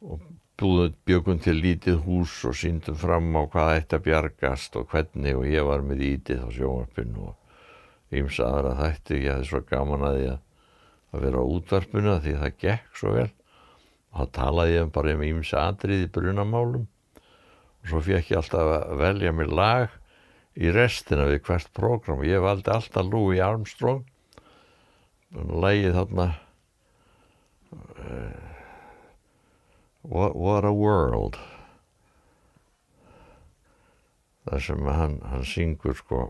[0.04, 0.22] og
[0.60, 5.34] búðum bjökum til lítið hús og síndum fram á hvað ætti að bjargast og hvernig
[5.34, 9.18] og ég var með ítið á sjónvarpinu og ymsa aðra þætti.
[9.24, 10.38] Ég hefði svo gaman að ég
[11.14, 13.28] að vera á útvarpinu því það gekk svo vel.
[14.14, 18.72] Og þá talaði ég bara um ymsa atrið í brunamálum og svo fekk ég alltaf
[18.78, 20.00] að velja mér lag
[20.54, 22.22] í restina við hvert prógram.
[22.22, 24.04] Ég valdi alltaf Louis Armstrong.
[25.34, 26.30] Lægið þarna
[27.74, 28.53] uh,
[30.04, 31.40] what, what a World.
[34.44, 36.24] Þar sem hann, hann syngur sko.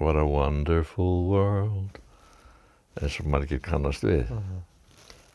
[0.00, 1.98] What a wonderful world.
[2.96, 4.30] Eins og margir kannast við.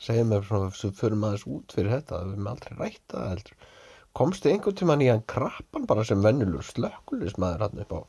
[0.02, 3.30] Segðu mér frá þess að fyrir maður út fyrir þetta við erum aldrei rætt það
[3.32, 3.70] heldur.
[4.18, 8.02] Komstu einhvern tímann í hann krappan bara sem vennilur slökkulismæður hann upp á?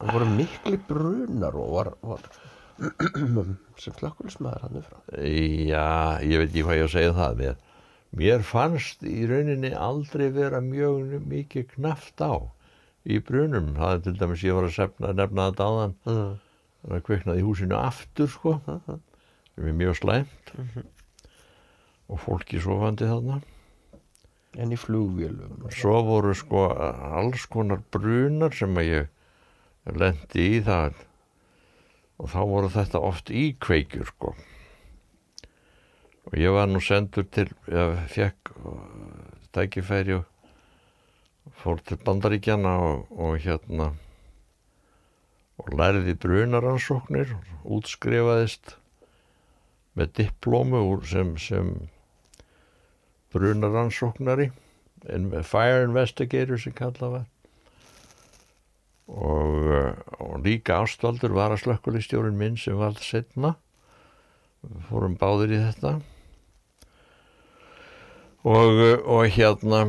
[0.00, 2.26] Það voru mikli brunar og var, var
[3.82, 5.00] sem slökkulismæður hann upp frá.
[5.70, 7.60] Já, ég veit ekki hvað ég á að segja það mér,
[8.16, 12.50] mér fannst í rauninni aldrei vera mjög mikið knaft á
[13.06, 13.74] í brunum.
[13.78, 15.94] Það er til dæmis ég var að sefna, nefna þetta áðan.
[16.08, 16.32] Mm.
[16.80, 18.56] það kviknaði í húsinu aftur sko.
[19.54, 20.52] Sem er mjög slæmt.
[22.10, 23.40] Og fólki sofandi þarna.
[24.58, 30.98] En í flugvélum svo voru sko alls konar brunar sem að ég lendi í það.
[32.18, 34.34] Og þá voru þetta oft íkveikjur sko
[36.30, 38.52] og ég var nú sendur til ég fekk
[39.54, 40.26] tækifæri og
[41.58, 43.90] fór til bandaríkjana og, og hérna
[45.60, 48.76] og lærði brunaransóknir útskrifaðist
[49.98, 51.74] með diplómu sem, sem
[53.34, 54.50] brunaransóknari
[55.42, 57.26] fire investigator sem kallað var.
[59.10, 63.56] Og, eh, og líka ástvaldur var að slökkulistjórin minn sem var setna
[64.86, 65.96] fórum báðir í þetta
[68.44, 69.82] og, og hérna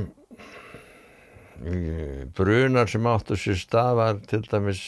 [2.35, 4.81] brunar sem áttu sér stað var til dæmis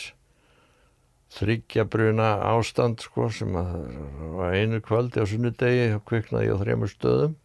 [1.34, 7.38] þryggja bruna ástand sko sem var einu kvöldi á sunnudegi og kviknaði á þremur stöðum.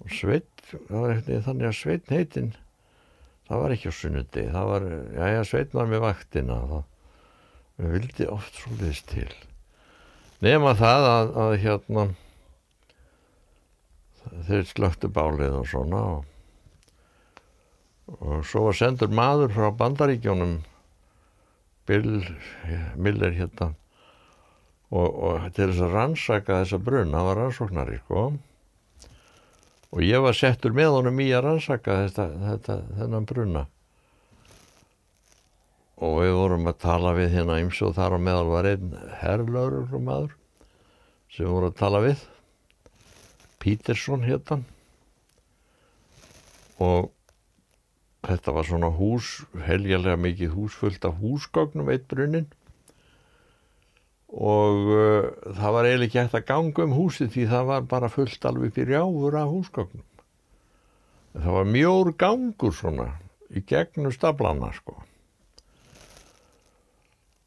[0.00, 2.54] Og Sveit þannig að Sveit heitinn
[3.50, 4.88] það var ekki á sunnudegi það var,
[5.18, 6.58] já já Sveit var með vaktina
[7.80, 9.30] við vildi oft svo liðst til.
[10.40, 12.08] Nema það að, að hérna
[14.48, 16.24] þeir slöktu bálið og svona og,
[18.18, 20.58] og svo var sendur maður frá bandaríkjónum
[21.88, 22.20] Bill
[22.96, 23.72] Miller hérna
[24.90, 28.24] og, og til þess að rannsaka þessa brunna, hann var rannsóknari sko.
[29.90, 33.66] Og ég var settur með honum í að rannsaka þetta, þetta, þennan brunna
[36.00, 39.74] og við vorum að tala við hérna eins og þar á meðal var einn herrlaur
[40.00, 40.30] maður
[41.28, 42.22] sem við vorum að tala við
[43.60, 44.62] Peterson hérna
[46.80, 47.10] og
[48.24, 52.48] þetta var svona hús heljarlega mikið hús fullt af húsgögnum eitt brunnin.
[54.30, 58.12] Og uh, það var eiginlega ekki hægt að ganga um húsið því það var bara
[58.12, 60.06] fullt alveg fyrir áfur af húsgögnum.
[61.34, 63.08] Það var mjór gangur svona
[63.50, 64.96] í gegnum stablana sko.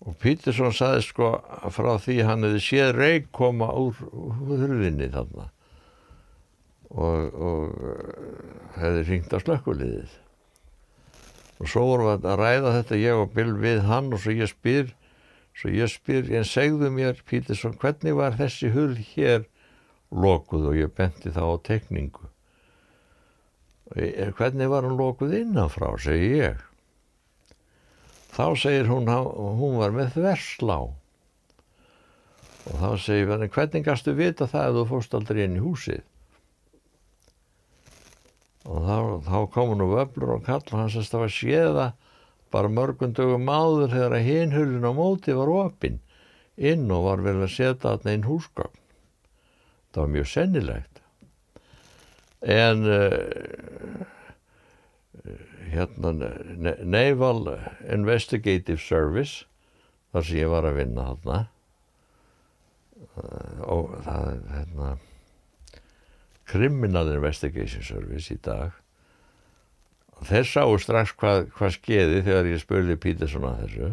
[0.04, 1.32] Og Peterson saði sko
[1.72, 5.53] frá því hann hefði séð reik koma úr hurðinni þarna
[6.94, 10.20] og, og hefði ringt á slökkuliðið
[11.64, 14.52] og svo vorum við að ræða þetta ég og Bill við hann og svo ég
[14.52, 14.92] spyr
[15.54, 19.46] svo ég spyr, en segðu mér Pítursson, hvernig var þessi hull hér
[20.10, 20.70] lokuð?
[20.72, 22.30] Og ég benti þá á tekningu
[23.94, 26.62] hvernig var hún lokuð innanfrá, segi ég.
[28.34, 30.78] Þá segir hún hún var með þverslá.
[32.64, 36.02] Og þá segir við hvernig gastu vita það að þú fórst aldrei inn í húsið
[38.64, 38.98] og þá,
[39.28, 41.90] þá kom nú vöflur og kall hans að var séða
[42.54, 46.00] bara mörgum dögum áður þegar að hinhulun á móti var opinn
[46.56, 48.80] inn og var vel að setja þarna inn húsgagn
[49.94, 51.02] það var mjög sennilegt.
[52.44, 54.06] En uh,
[55.72, 56.14] hérna
[56.84, 57.58] Naval
[57.94, 59.46] Investigative Service
[60.12, 61.40] þar sem ég var að vinna þarna
[63.16, 64.94] uh, og það er hérna
[66.50, 68.74] Criminal Investigation Service í dag.
[70.20, 73.92] Og þeir sáu strax hvað, hvað skeiði þegar ég spurði Pítersson að þessu.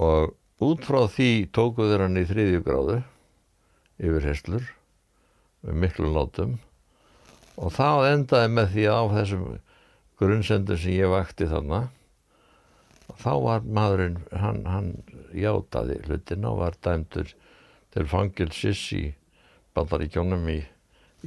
[0.00, 0.34] Og
[0.64, 2.98] út frá því tókuður hann í þriðju gráðu
[4.00, 4.68] yfir heslur
[5.66, 6.58] með miklu látum.
[7.60, 9.48] Og þá endaði með því á þessum
[10.20, 11.88] grunnsendur sem ég vakti þarna
[13.20, 14.90] þá var maðurinn hann, hann
[15.36, 17.32] játaði hlutina og var dæmdur
[17.94, 19.02] til fangilsis í
[19.76, 20.60] bandaríkjónum í,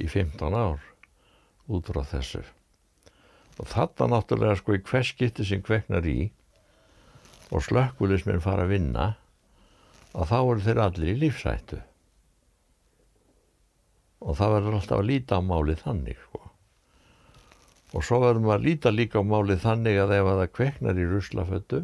[0.00, 0.82] í 15 ár
[1.70, 2.42] út frá þessu
[3.58, 6.18] og þetta náttúrulega sko í hvers skipti sem kveknar í
[7.54, 9.10] og slökkulismin fara að vinna
[10.14, 11.80] að þá eru þeir allir í lífsættu
[14.24, 16.40] og það verður alltaf að líta á málið þannig sko.
[17.94, 21.00] og svo verðum við að líta líka á málið þannig að ef að það kveiknar
[21.00, 21.82] í ruslafötu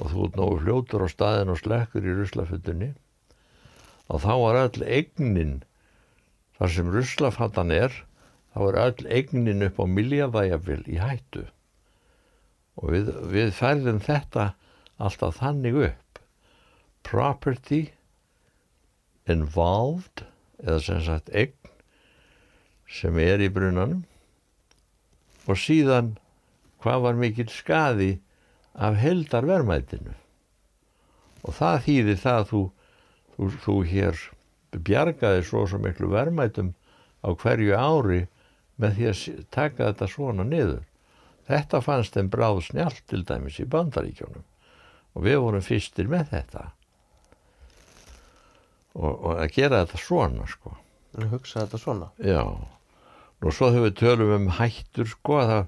[0.00, 2.90] og þú ert nógu fljótur á staðin og slekkur í ruslafötunni
[4.10, 5.58] og þá er öll eignin
[6.58, 7.94] þar sem ruslafatan er
[8.54, 11.46] þá er öll eignin upp á miljardæjafil í hættu.
[12.80, 14.52] Og við, við færðum þetta
[15.00, 16.20] alltaf þannig upp.
[17.06, 17.82] Property
[19.30, 20.24] involved
[20.60, 21.56] eða sem sagt eign
[22.90, 24.02] sem er í brunanum.
[25.46, 26.16] Og síðan
[26.82, 28.10] hvað var mikil skaði
[28.74, 30.16] af heldarvermætinu
[31.40, 32.60] og það þýðir það að þú,
[33.64, 34.20] þú, hér
[34.70, 36.74] bjargaði svo svo miklu vermætum
[37.24, 38.20] á hverju ári
[38.80, 40.84] með því að taka þetta svona niður.
[41.50, 44.44] Þetta fannst þeim bráð snjált til dæmis í bandaríkjónum
[45.16, 46.68] og við vorum fyrstir með þetta
[48.94, 50.76] og, og að gera þetta svona sko.
[51.18, 52.08] Að hugsa þetta svona.
[52.22, 52.44] Já,
[53.40, 55.64] og svo þegar við tölum um hættur sko það,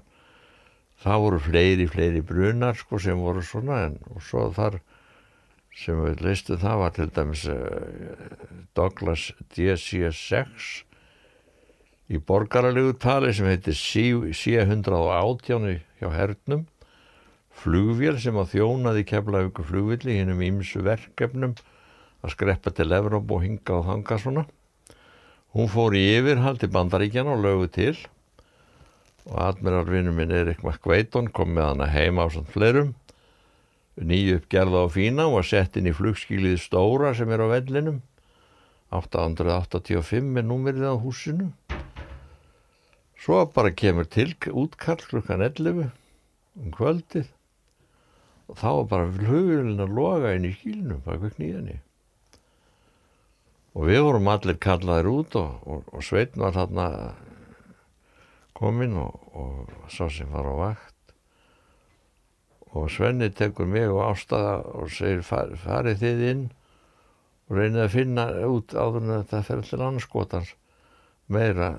[1.03, 4.79] það voru fleiri, fleiri brunar sko sem voru svona en og svo þar
[5.73, 7.57] sem við listum það var til dæmis uh,
[8.77, 10.83] Douglas DC-6
[12.13, 15.67] í borgaralegu tali sem heitir C-118
[15.99, 16.65] hjá hernum.
[17.53, 21.53] Flugvél sem að þjónaði keflavíku flugvilli hinn um ímsu verkefnum
[22.23, 24.43] að skreppa til Evróp og hinga og þanga svona.
[25.53, 27.95] Hún fór í yfirhald í bandaríkjana og lögu til.
[29.29, 32.91] Og admiralvinnu minn Erik McVeiton kom með hana heima á svona fleirum
[33.99, 38.01] nýju uppgerða á fína og var sett inn í flugskílið Stóra sem er á vellinum.
[38.93, 41.51] 885 er númerið á húsinu.
[43.17, 45.89] Svo bara kemur til útkall klukkan 11
[46.59, 47.31] um kvöldið.
[48.49, 51.79] Og þá var bara flugurinn að loga inn í skílinum baka kníðinni
[53.73, 56.87] og við vorum allir kallaðir út og, og, og Sveitn var þarna
[58.57, 60.92] kominn og, og sá sem var á vakt
[62.73, 66.43] og Svenni tekur mig og ástæða og segir far, farið þið inn
[67.49, 70.53] og reynið að finna út áður en þetta fer allir annarskotans
[71.33, 71.69] meira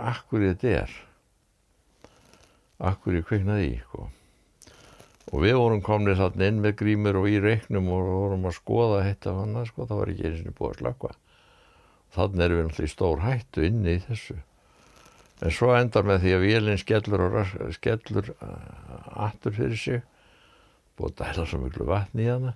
[0.00, 0.96] akkur þetta er.
[2.90, 4.08] Akkur ég kveiknaði í sko.
[5.30, 9.04] og við vorum komnið þarna inn með grímur og í reiknum og vorum að skoða
[9.04, 11.10] þetta og annað sko, það var ekki eins og búið að slakka
[12.14, 14.36] þannig erum við náttúrulega í stór hættu inni í þessu.
[15.40, 20.02] En svo endar með því að vélinn skellur og skellur aftur fyrir sig
[21.00, 22.54] búið að dæla svo miklu vatn í hana.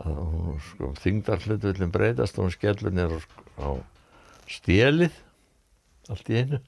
[0.00, 3.16] Að hún sko þingdarflutvillin breytast og hún skellur nér
[3.60, 3.68] á
[4.50, 5.18] stélið
[6.10, 6.60] allt í einu.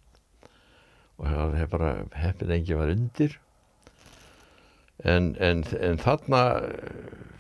[1.19, 3.39] Og það hef bara heppin engi var undir.
[5.03, 6.43] En, en, en þarna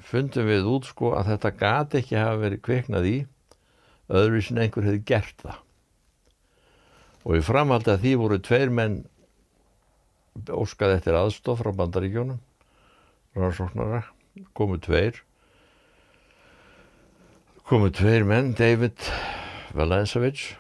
[0.06, 3.18] fundum við út sko að þetta gati ekki hafa verið kveiknað í
[4.12, 5.60] öðru sem einhver hefði gert það.
[7.22, 9.02] Og í framhaldi að því voru tveir menn
[10.50, 12.40] óskað eftir aðstof frá bandaríkjónum
[13.36, 14.02] rannsóknara
[14.56, 15.22] komu tveir.
[17.68, 18.98] Komu tveir menn David
[19.76, 20.52] Velensevich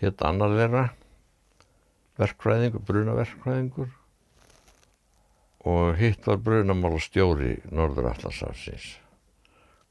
[0.00, 0.84] hétt annar þeirra
[2.20, 3.88] verkfræðingur, brunaverkfræðingur
[5.66, 8.94] og hitt var brunamála stjóri Norður Allarsafsins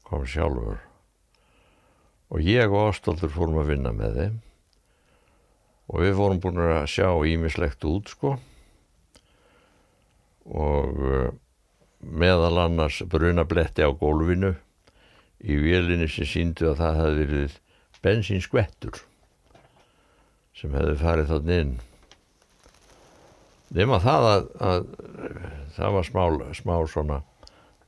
[0.06, 0.78] kom sjálfur.
[2.30, 4.36] Og ég og Ástóldur fórum að vinna með þeim.
[5.90, 8.36] Og við fórum búin að sjá ímislegt út sko
[10.46, 11.28] og uh,
[12.00, 14.54] meðal annars brunabletti á gólfinu
[15.42, 17.58] í vélinni sem síndu að það hefði verið
[18.04, 19.02] bensinskvettur
[20.56, 21.76] sem hefði farið þannig inn.
[23.76, 24.84] Nema það að, að
[25.76, 26.22] það var smá,
[26.54, 27.20] smá svona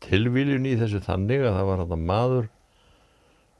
[0.04, 2.48] tilvíljun í þessu þannig að það var hann að maður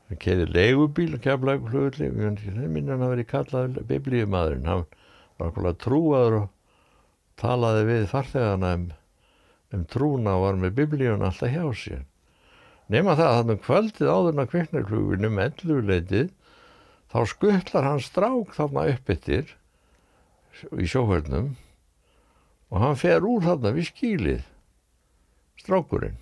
[0.09, 2.11] hann keði legubíl og keflaði flugulli
[2.45, 4.85] það minn hann að veri kallað biblíumadurinn hann
[5.39, 6.47] var okkurlega trúaður og
[7.39, 8.89] talaði við farþegana um,
[9.75, 12.03] um trúna og var með biblíun alltaf hjá sér.
[12.89, 16.29] Nema það að hann um kvöldið áðurna kviknarklugunum elluleitið
[17.13, 19.55] þá skuttlar hann strák þarna upp yttir
[20.73, 21.53] í sjóhörnum
[22.69, 24.47] og hann fer úr þarna við skýlið
[25.61, 26.17] strákurinn.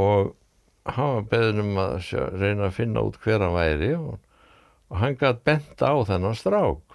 [0.00, 0.32] Og
[0.88, 4.16] hann var beðin um að sjá, reyna að finna út hver hann væri og,
[4.88, 6.91] og hann gætt benta á þennan strák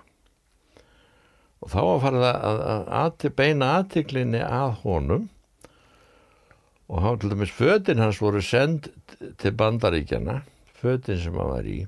[1.61, 5.27] og þá var farið að, að, að beina aðtiklinni að honum.
[6.87, 8.87] Og hann til dæmis fötinn hans voru send
[9.41, 10.41] til bandaríkjana
[10.79, 11.79] fötinn sem hann var í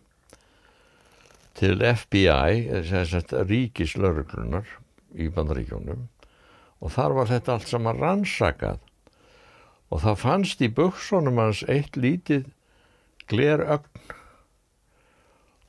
[1.59, 2.69] til FBI
[3.49, 4.67] ríkislörglunar
[5.19, 6.05] í bandaríkjónum
[6.79, 8.79] og þar var þetta allt saman rannsakað.
[9.89, 12.45] Og það fannst í buksunum hans eitt lítið
[13.29, 13.98] glerögn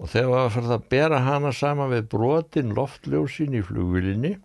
[0.00, 4.38] og þegar það fyrir að bera hana saman við brotin loftljósin í flugvilinni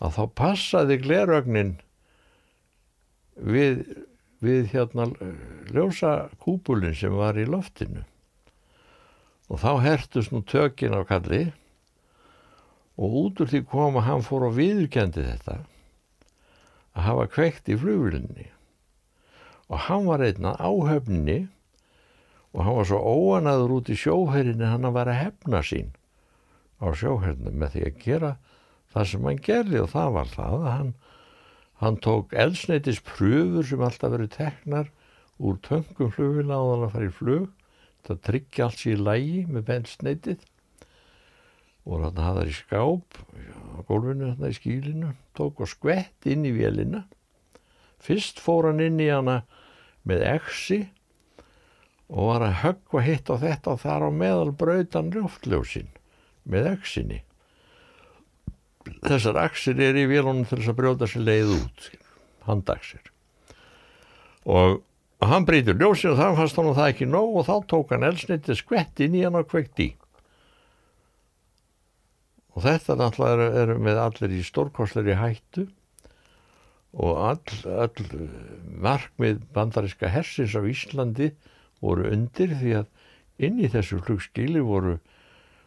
[0.00, 1.74] að þá passaði glerögnin
[3.36, 3.84] við,
[4.40, 5.10] við hérna
[5.72, 8.06] ljósa kúpulin sem var í loftinu.
[9.52, 11.44] Og þá hertust nú tökin á kalli
[12.96, 15.60] og út úr því kom að hann fór og viðurkendi þetta
[16.94, 18.48] að hafa kveikt í flugvilinni
[19.68, 21.44] og hann var einna áhöfninni
[22.54, 25.90] og hann var svo óanaður út í sjóherinu hann að vera hefna sín
[26.78, 28.30] á sjóherinu með því að gera
[28.94, 29.80] það sem hann gerði.
[29.82, 30.92] Og það var það að hann,
[31.82, 34.90] hann tók eldsneitis pröfur sem alltaf verið teknar
[35.42, 37.50] úr töngum flugvila og þannig að fara í flug
[38.04, 40.44] það tryggja allt sér í lægi með bensneitið
[41.84, 46.46] og hann hafði það í skáp á gólfinu þarna í skílinu tók og skvett inn
[46.48, 47.02] í vélina.
[48.00, 49.42] Fyrst fór hann inn í hana
[50.08, 50.78] með exi
[52.14, 55.90] og var að höggva hitt á þetta og þar á meðal brautan ljóftljósin
[56.46, 57.20] með öksinni
[59.04, 61.88] þessar aksir er í vélunum til þess að brjóta sér leið út
[62.46, 63.10] handaksir
[64.44, 64.82] og
[65.24, 68.56] hann breytur ljósin og þannig fannst hann það ekki nóg og þá tók hann elsniti
[68.58, 69.88] skvett inn í hann og kveikt í.
[72.54, 75.66] Og þetta náttúrulega eru er með allir í stórkosleiri hættu
[76.94, 78.20] og all, all
[78.84, 81.32] markmið bandariska hersins á Íslandi
[81.82, 84.98] voru undir því að inn í þessu flugskili voru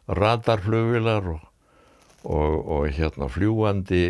[0.08, 1.44] radarflugvilar og,
[2.24, 4.04] og, og hérna fljúandi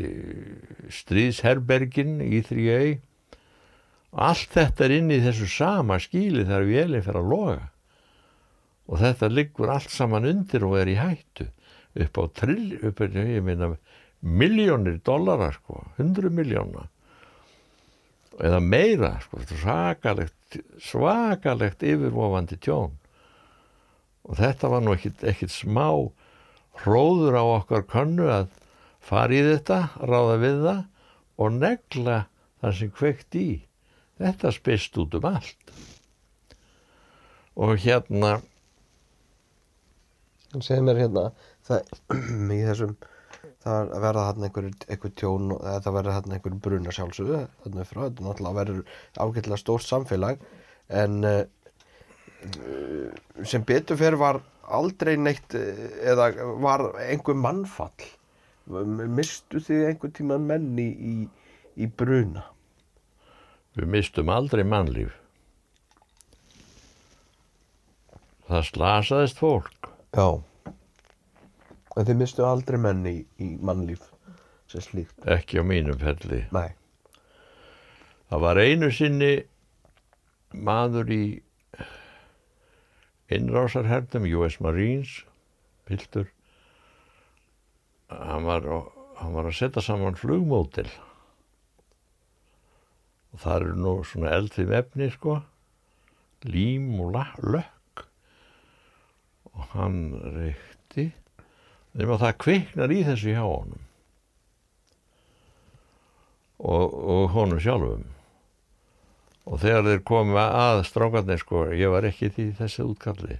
[0.94, 2.82] stríðsherbergin í 3A
[4.18, 7.66] allt þetta er inn í þessu sama skíli þegar vélinn fer að loga.
[8.88, 11.50] Og þetta liggur allt saman undir og er í hættu.
[11.98, 13.74] Upp á trill, upp á, ég minna
[14.22, 16.88] miljónir dollara sko, hundru miljóna
[18.38, 20.37] eða meira sko, svakalegt,
[20.82, 22.96] svakalegt yfirvofandi tjón.
[24.28, 25.88] Og þetta var nú ekkit smá
[26.84, 28.50] hróður á okkar könnu að
[29.04, 30.82] fara í þetta, ráða við það
[31.38, 32.18] og negla
[32.62, 33.48] það sem kveikt í.
[34.18, 35.74] Þetta spist út um allt.
[37.58, 38.38] Og hérna
[40.64, 41.24] segð mér hérna
[41.68, 41.92] það,
[42.54, 42.96] í þessum
[43.68, 48.02] það verða hann einhver, einhver tjón eða það verða hann einhver bruna sjálfsögðu þannig frá,
[48.06, 48.82] þetta náttúrulega verður
[49.18, 50.44] ágætilega stórt samfélag
[51.02, 51.44] en uh,
[53.48, 58.08] sem betur fyrir var aldrei neitt eh, eða var einhver mannfall.
[58.68, 61.16] Mistu þið einhver tíma menn í, í,
[61.80, 62.44] í bruna?
[63.78, 65.16] Við mistum aldrei mannlíf.
[68.48, 69.92] Það slasaðist fólk.
[70.16, 70.44] Já
[71.98, 74.04] En þið mistu aldrei menni í, í mannlíf
[74.70, 75.18] sem slíkt?
[75.26, 76.44] Ekki á mínum felli.
[76.54, 76.76] Nei.
[78.30, 79.32] Það var einu sinni
[80.54, 81.24] maður í
[83.34, 85.24] innrásarherdum, US Marines,
[85.88, 86.30] piltur.
[88.12, 88.68] Hann var,
[89.20, 90.88] hann var að setja saman flugmótil.
[93.34, 95.42] Og það eru nú svona eldfið efni, sko.
[96.48, 98.06] Lím og lökk.
[99.56, 100.04] Og hann
[100.38, 101.10] reykti
[101.98, 103.84] nema það kviknar í þessu hjá honum.
[106.58, 108.06] Og, og honum sjálfum.
[109.48, 113.40] Og þegar þeir komið að strákarnir sko, ég var ekki því þessi útkalli.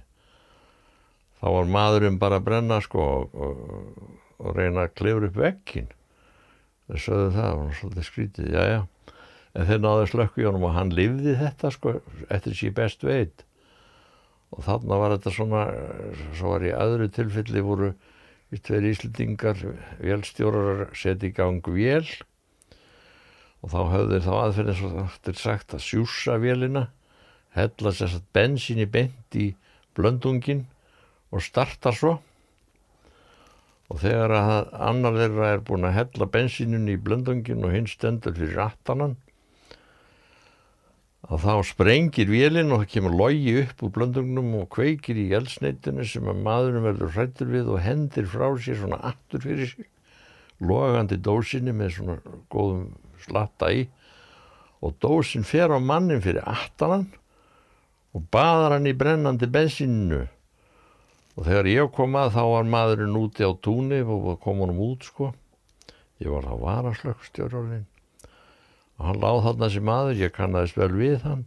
[1.38, 5.90] Þá var maðurinn bara að brenna sko og, og, og reyna að klifra upp vekkin
[6.88, 8.78] þeir sögðu það, það var svolítið skrítið, já já.
[9.58, 11.94] En þeir náðu slökku í honum og hann livði þetta sko
[12.32, 13.44] eftir síð best veit.
[14.54, 15.64] Og þarna var þetta svona
[16.38, 17.90] svo var í öðru tilfelli voru
[18.56, 19.60] tveir íslendingar
[20.00, 22.06] vélstjórar seti í gang vél.
[23.60, 26.86] Og þá höfðu þá aðferðin svo þáttir sagt að sjúsa vélina
[27.56, 29.50] hella sér satt bensin í bent í
[29.98, 30.64] blöndungin
[31.34, 32.18] og starta svo.
[33.88, 38.36] Og þegar að annar þeirra er búin að hella bensinun í blöndungin og hinn stendur
[38.36, 39.16] fyrir aftanan
[41.26, 46.06] að þá sprengir vélinn og það kemur logi upp úr blöndungnum og kveikir í eldsneitinu
[46.06, 49.88] sem að maðurinn verður hrættur við og hendir frá sér svona aftur fyrir sig
[50.62, 52.16] logandi dósinni með svona
[52.50, 52.86] góðum
[53.24, 53.88] slatta í.
[54.78, 57.08] Og dósin fer á mannin fyrir aftanan
[58.14, 60.22] og baðar hann í brennandi bensininu
[61.38, 65.06] og þegar ég kom að þá var maðurinn úti á túni og kom honum út
[65.06, 65.32] sko.
[66.22, 67.86] Ég var þá varaslökkstjórnarinn
[68.98, 71.46] og hann láð þarna sem maður, ég kannast vel við hann.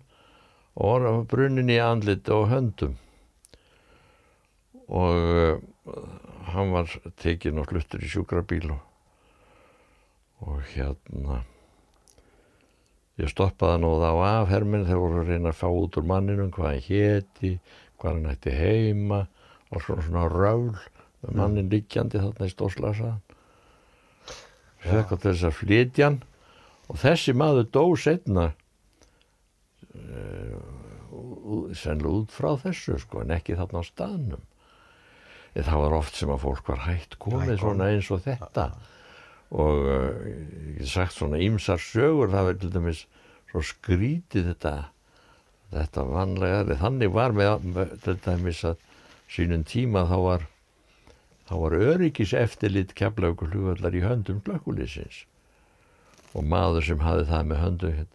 [0.79, 2.95] Og var brunnin í andlit og höndum.
[4.87, 5.95] Og uh,
[6.55, 8.79] hann var tekinn og fluttur í sjúkrabíl og,
[10.47, 11.41] og hérna.
[13.19, 16.49] Ég stoppaði nú þá af herminn þegar voru að reyna að fá út úr manninum
[16.55, 17.51] hvað hann héti,
[17.99, 19.25] hvað hann ætti heima
[19.69, 20.89] og svona, svona röfl
[21.21, 23.21] með mannin liggjandi þarna í stóðslasaðan
[24.81, 26.19] fekk á þess að flytja hann
[26.91, 28.49] og þessi maður dó setna
[29.95, 30.61] uh,
[31.77, 34.43] sennilega út frá þessu sko en ekki þarna á staðnum.
[35.55, 38.67] En það var oft sem að fólk var hægt komið Hætt svona eins og þetta.
[39.51, 43.05] Og uh, ég get sagt svona ýmsar sögur það verður til dæmis
[43.51, 44.75] svo skrítið þetta
[45.71, 48.87] þetta vanlega þannig var með, með til dæmis að
[49.31, 50.47] sínum tíma þá var
[51.47, 55.25] þá var öryggis eftirlit keflaugur hlugvallar í höndum slökkulísins
[56.31, 58.07] og maður sem hafði það með hérna,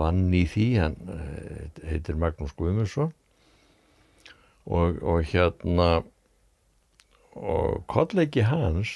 [0.00, 3.12] vann í því hann eh, heitir Magnús Guðmundsson.
[4.66, 5.90] Og, og hérna
[7.36, 8.92] og kollegi hans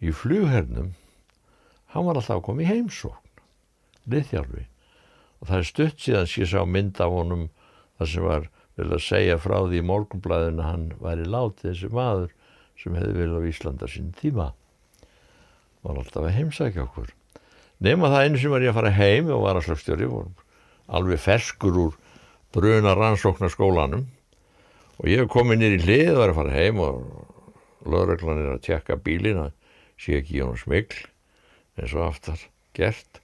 [0.00, 0.92] í flughernum
[1.92, 3.42] hann var alltaf koma í heimsókn
[4.12, 4.64] liðþjálfi
[5.38, 7.48] og það er stutt síðan sér sá mynd af honum
[7.98, 8.48] þar sem var
[8.78, 12.34] vel að segja frá því í morgunblæðinu hann væri látið þessi maður
[12.78, 14.52] sem hefði vel á Íslanda sín tíma
[15.86, 17.12] var alltaf að heimsækja okkur.
[17.84, 20.08] Nema það einu sem var ég að fara heim og var að slögstjóri
[20.88, 21.98] alveg ferskur úr
[22.54, 24.06] bruna rannsóknarskólanum.
[24.98, 28.56] Og ég hef komið nýr í hlið og var að fara heim og lögreglan er
[28.56, 29.54] að tjekka bílin að
[29.98, 31.04] sé ekki í honum smikl
[31.78, 32.42] eins og aftar
[32.74, 33.22] gert.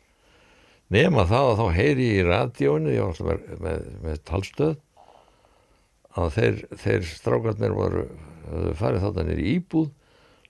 [0.95, 4.75] Nema það að þá heyri ég í radíóinu ég var alltaf með, með, með talstöð
[6.15, 8.07] að þeir, þeir strákarnir voru
[8.79, 9.89] farið þarna nýr í íbúð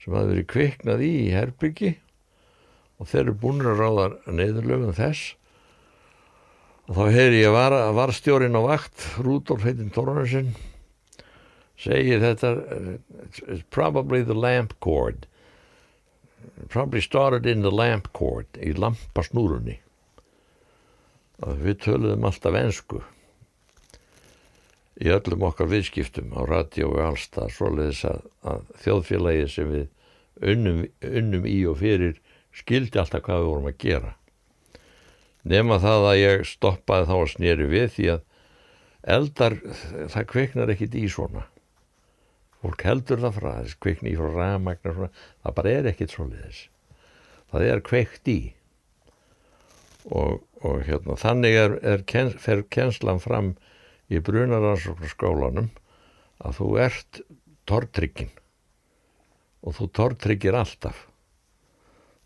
[0.05, 1.95] sem hafði verið kviknað í í herbyggi
[3.01, 5.33] og þeir eru búin að ráða neyðurlöfum þess.
[6.85, 10.53] Og þá heyri ég var, varstjórin á vakt Rúdolf heitinn Tórnarsson
[11.81, 12.53] segir þetta
[13.49, 15.27] it's probably the lamp cord.
[16.69, 19.79] Probably started in the lamp cord í lampasnúrunni.
[21.41, 23.01] Og við töluðum alltaf ensku
[25.03, 29.89] í öllum okkar viðskiptum á og allstað svoleiðis að, að þjóðfélagi sem við
[30.53, 32.21] unnum, unnum í og fyrir
[32.55, 34.13] skildi alltaf hvað við vorum að gera.
[35.45, 38.23] Nema það að ég stoppaði þá að snýri við því að
[39.15, 39.59] eldar,
[40.15, 41.45] það kveiknar ekkit í svona.
[42.63, 45.11] Fólk heldur það frá þess kveikni frá ramagnar svona,
[45.43, 46.61] það bara er ekkit svoleiðis.
[47.53, 48.39] Það er kveikt í.
[50.05, 52.03] Og, og hérna þannig er, er
[52.41, 53.55] fer kenslan fram
[54.15, 55.71] í brunaransóknarskólanum
[56.45, 57.21] að þú ert
[57.69, 58.33] tortryggin
[59.65, 61.07] og þú tortryggir alltaf.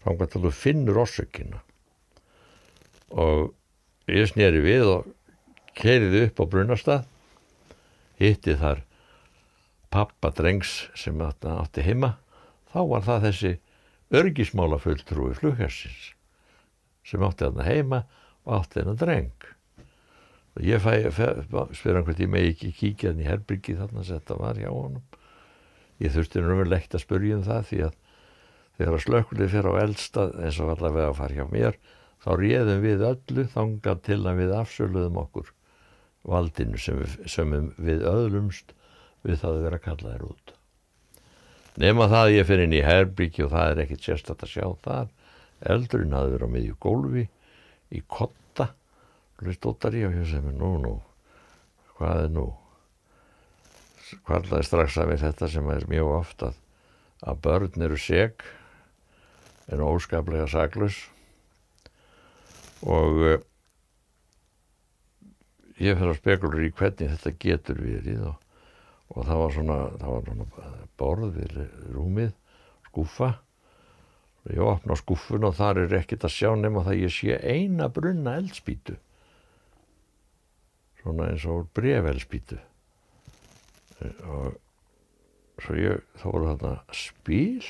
[0.03, 1.61] Þannig að þú finnur orsökina.
[3.15, 3.53] Og
[4.11, 5.09] ég snýri við og
[5.79, 7.07] keiriði upp á brunastað
[8.19, 8.83] hitti þar
[9.95, 12.17] pappa drengs sem átti heima.
[12.69, 13.53] Þá var það þessi
[14.19, 16.13] örgismála fulltrúi flughersins
[17.07, 18.03] sem átti þarna heima
[18.45, 19.49] og átti þennan dreng
[20.65, 20.93] ég fæ,
[21.77, 24.71] spyr hann hvort ég megi ekki kíkja hann í herbyrgi þarna sem þetta var hjá
[24.73, 25.05] honum.
[25.99, 27.97] Ég þurfti náttúrulega að spurja um það því að
[28.79, 31.79] þegar að slökkulið fyrir á eldstað eins og allavega að fara hjá mér
[32.23, 35.53] þá réðum við öllu þangað til að við afsöluðum okkur
[36.29, 38.75] valdinu sem við, sem við öðlumst
[39.27, 40.55] við það að vera kallaðir út.
[41.79, 44.67] Nema það að ég fyrir inn í herbyggi og það er ekkit sérstatt að sjá
[44.83, 45.11] þar.
[45.75, 47.25] Eldurinn hafði verið á miðju gólfi
[47.95, 48.48] í kotta
[49.43, 50.95] hlustóttar ég og ég segi nú nú.
[51.99, 52.47] Hvað er nú?
[54.27, 56.57] Hvaðlaði strax við þetta sem er mjög oft að,
[57.29, 58.45] að börn eru seg
[59.69, 61.03] en óskaplega saglus
[62.87, 63.35] og uh,
[65.77, 68.39] ég fyrir að spekulur í hvernig þetta getur verið og,
[69.13, 71.59] og það var svona, svona borð við
[71.95, 72.33] rúmið,
[72.97, 73.13] og
[74.49, 77.91] ég opna á skúfun og þar er ekkit að sjá nema það ég sé eina
[77.93, 78.97] brunna eldspítu
[81.03, 82.59] svona eins og brefelspítu
[84.29, 84.59] og
[85.59, 87.67] svo ég, þá voru þarna spíl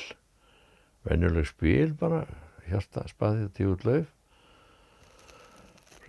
[1.08, 2.24] venjuleg spíl bara
[2.68, 4.10] hjarta spaðið tíut lauf.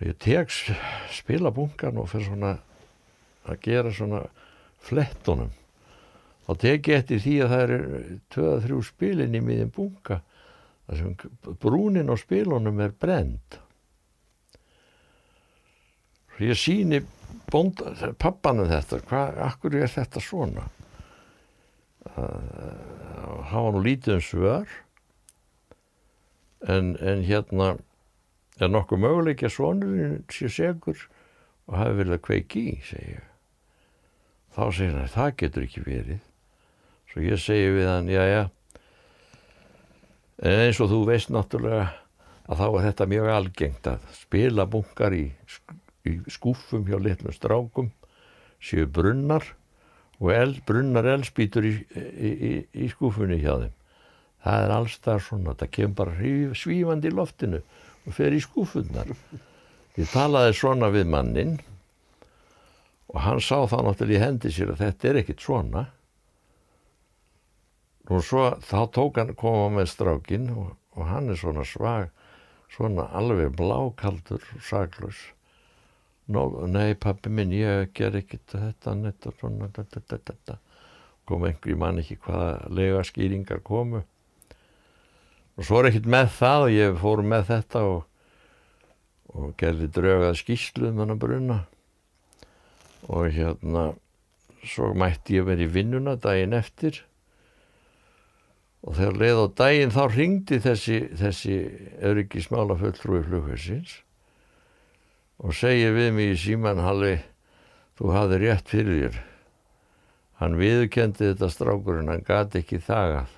[0.00, 0.52] Ég tek
[1.12, 2.52] spilabungan og fyrir svona
[3.48, 4.22] að gera svona
[4.80, 5.52] flettunum.
[6.46, 7.80] Þá tek ég eftir því að það eru
[8.32, 10.20] töða þrjú spilin í miðin bunga
[10.86, 13.60] þar sem brúnin á spilunum er brend
[16.46, 17.00] ég síni
[17.50, 19.00] pappanum þetta.
[19.10, 20.66] Hvað, akkur er þetta svona?
[22.14, 24.76] Það hafa nú lítið um svör.
[26.68, 27.72] En, en hérna
[28.60, 31.08] er nokkuð möguleik að svonurinn sé segur
[31.70, 33.24] og hafi verið að kveiki í, segja
[34.54, 36.22] þá segir hann, það getur ekki verið.
[37.10, 38.42] Svo ég segi við hann, já já.
[40.40, 41.88] En eins og þú veist náttúrulega
[42.50, 45.26] að þá er þetta mjög algengt að spila bunkar í,
[46.08, 47.90] í skúfum hjá litlum strákum
[48.60, 49.44] séu brunnar
[50.20, 52.30] og eld, brunnar eldspýtur í, í,
[52.76, 53.76] í, skúfunni hjá þeim.
[54.44, 59.10] Það er alls það svona það kemur bara svífandi í loftinu og fer í skúfunnar
[59.96, 61.56] ég talaði svona við mannin
[63.10, 65.86] og hann sá það náttúrulega í hendi sér að þetta er ekkit svona.
[68.10, 72.08] Og svo þá tók hann koma með strákin og, og hann er svona svag
[72.70, 75.20] svona alveg blákaldur og saklaus
[76.30, 80.58] Nó, nei pappi minn ég ger ekkit þetta og svona þetta, þetta, þetta.
[81.26, 84.04] kom einhver, ég man ekki hvaða lega skýringar komu.
[85.58, 88.04] Og svo er ekkit með það og ég fór með þetta og,
[89.34, 91.58] og gerði draugað skýslu um hann bruna.
[93.10, 93.88] Og hérna
[94.62, 97.00] svo mætti ég verið í vinnuna daginn eftir.
[98.86, 101.58] Og þegar leið á daginn þá ringdi þessi, þessi
[102.06, 103.98] öryggismála fulltrúi flughersins
[105.40, 107.16] og segir við mig í síman Halli,
[107.96, 109.18] þú hafði rétt fyrir þér.
[110.40, 113.34] Hann viðurkendi þetta strákurinn hann gati ekki þagað.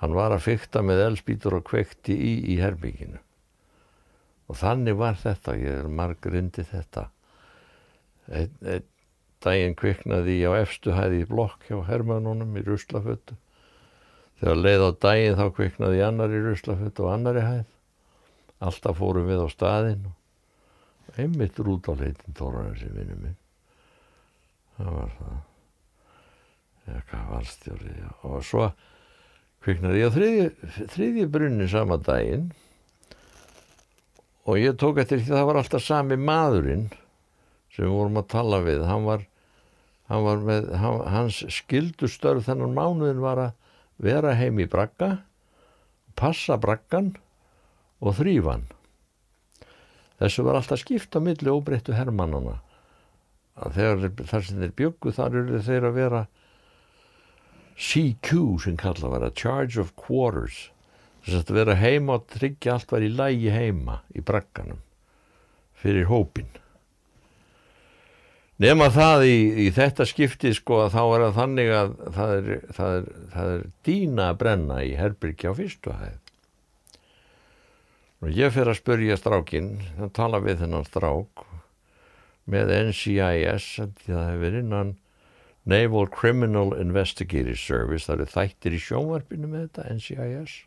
[0.00, 3.20] Hann var að fykta með elspítur og kvekti í í herbygginu
[4.52, 7.06] og þannig var þetta ég er marg rindi þetta.
[8.28, 8.88] Einn ein,
[9.42, 13.38] daginn kviknaði ég á efstu hæði í blokk hjá hermannunum í ruslafötu.
[14.38, 17.70] Þegar leið á daginn þá kviknaði ég annar í ruslafötu og annari hæð.
[18.62, 20.18] Alltaf fórum við á staðinn og
[21.20, 23.38] einmitt rút á leitin Tóranesi vinnu minn.
[24.78, 25.38] Það var það.
[26.82, 27.96] Eða hvað valstjóri
[28.26, 28.68] og svo
[29.62, 30.46] kviknaði ég á þriðji,
[30.94, 32.48] þriðji brunni sama daginn.
[34.42, 36.88] Og ég tók eftir því það var alltaf sami maðurinn
[37.72, 38.82] sem við vorum að tala við.
[38.88, 39.26] Hann var,
[40.10, 43.52] hann var með hann, hans skildustörf þennan mánuðin var að
[44.02, 45.20] vera heim í bragga
[46.18, 47.12] passa braggan
[48.02, 48.66] og þrýfan
[50.20, 52.58] þessu var alltaf skipt á milli óbreyttu hermannana
[53.62, 56.22] að þegar þar sem þeir byggu þar eru þeir að vera
[57.82, 60.68] CQ sem kalla að Charge of Quarters.
[61.24, 64.82] Þess að vera heima og tryggja allt var í lægi heima í bragganum
[65.82, 66.50] fyrir hópin
[68.62, 72.50] nema það í, í þetta skipti sko að þá er það þannig að það er,
[72.76, 76.18] það er, það er dýna að brenna í herbyrgi á fyrstu hæð
[78.22, 81.46] og ég fer að spurja strákin þannig tala við þennan strák
[82.52, 83.70] með NCIS
[84.06, 84.98] það hefur innan
[85.68, 90.60] Naval Criminal Investigative Service það eru þættir í sjónvarpinu með þetta NCIS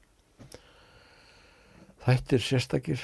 [2.05, 3.01] þættir sérstakir.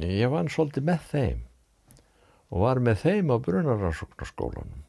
[0.00, 1.40] Ég vann svolítið með þeim
[2.50, 4.80] og var með þeim á brunaransóknarskólanum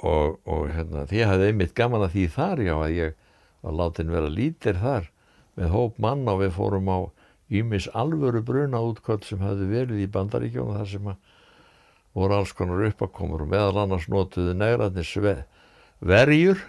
[0.00, 3.16] og, og hérna, því hafði einmitt gaman að því þar já að ég
[3.64, 5.08] var látin vera lítir þar
[5.60, 6.98] með hóp mann og við fórum á
[7.50, 11.08] Ímis alvöru bruna útköld sem hafði verið í bandaríkjónu þar sem
[12.14, 15.42] voru alls konar uppakomur og meðal annars notuðu negraðnir
[16.00, 16.62] verjur,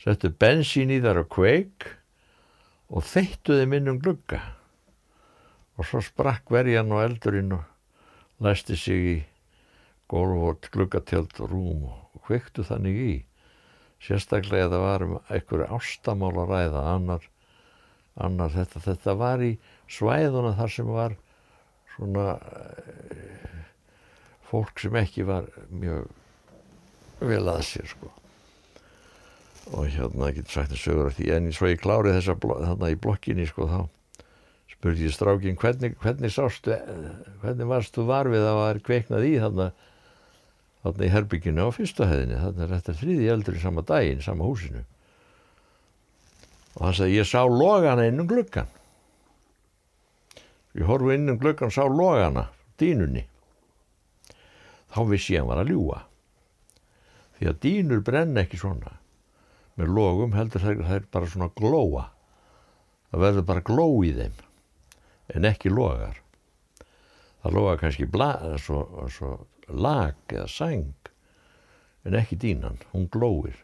[0.00, 1.90] settu bensín í þar og kveik
[2.88, 4.40] og þeittuði minnum glugga.
[5.78, 9.16] Og svo sprakk verjan og eldurinn og læsti sig í
[10.08, 13.14] gólf og gluggatjöld og rúm og kveiktu þannig í.
[14.02, 17.28] Sérstaklega það var um einhverju ástamál að ræða annar,
[18.24, 19.52] annar þetta, þetta var í
[19.90, 21.16] svæðuna þar sem var
[21.94, 23.58] svona uh,
[24.48, 26.08] fólk sem ekki var mjög
[27.20, 28.10] vel að sér sko.
[29.74, 31.30] Og hérna getur sagt að sögur því.
[31.34, 33.80] En svo ég klárið þessa þarna í blokkinni sko þá
[34.78, 36.76] spurði ég strákin hvernig, hvernig sástu
[37.42, 39.66] hvernig varst þú varfið að það var kveiknað í þarna
[40.84, 44.46] þarna í herbygginu á fyrsta hefðinni þarna er þetta þriði eldur í sama daginn, sama
[44.46, 44.84] húsinu
[46.76, 48.68] og hann sagði ég sá logana innum gluggan
[50.78, 52.48] ég horfu innum gluggan sá logana
[52.78, 53.24] dýnunni.
[54.88, 56.04] Þá vissi ég að hann var að ljúa
[57.38, 58.96] því að dýnur brenna ekki svona.
[59.78, 62.08] Með logum heldur það er bara svona glóa.
[63.12, 64.40] Það verður bara gló í þeim
[65.34, 66.18] en ekki logar.
[67.42, 69.34] Það loga kannski bla, svo, svo
[69.68, 71.12] lag eða sæng
[72.08, 73.56] en ekki dýnan, hún glóir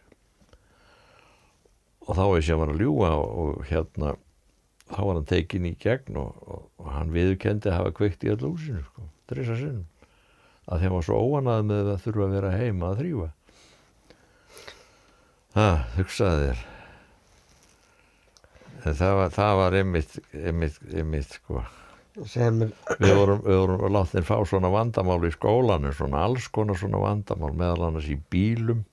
[2.05, 4.15] og þá veist ég að hann var að ljúa og, og hérna
[4.91, 8.33] þá var hann tekin í gegn og, og, og hann viðkendi að hafa kveikt í
[8.35, 9.89] allu húsinu sko, drisa sinnum.
[10.65, 13.31] Að þeim var svo óanað með að þurfa að vera heima að þrýfa
[15.55, 16.63] það, hugsaði þér.
[18.85, 21.63] En það var, það var einmitt, einmitt, einmitt sko.
[22.31, 27.01] Sem er við vorum, vorum látið fá svona vandamál í skólanu, svona alls konar svona
[27.03, 28.85] vandamál, meðal annars í bílum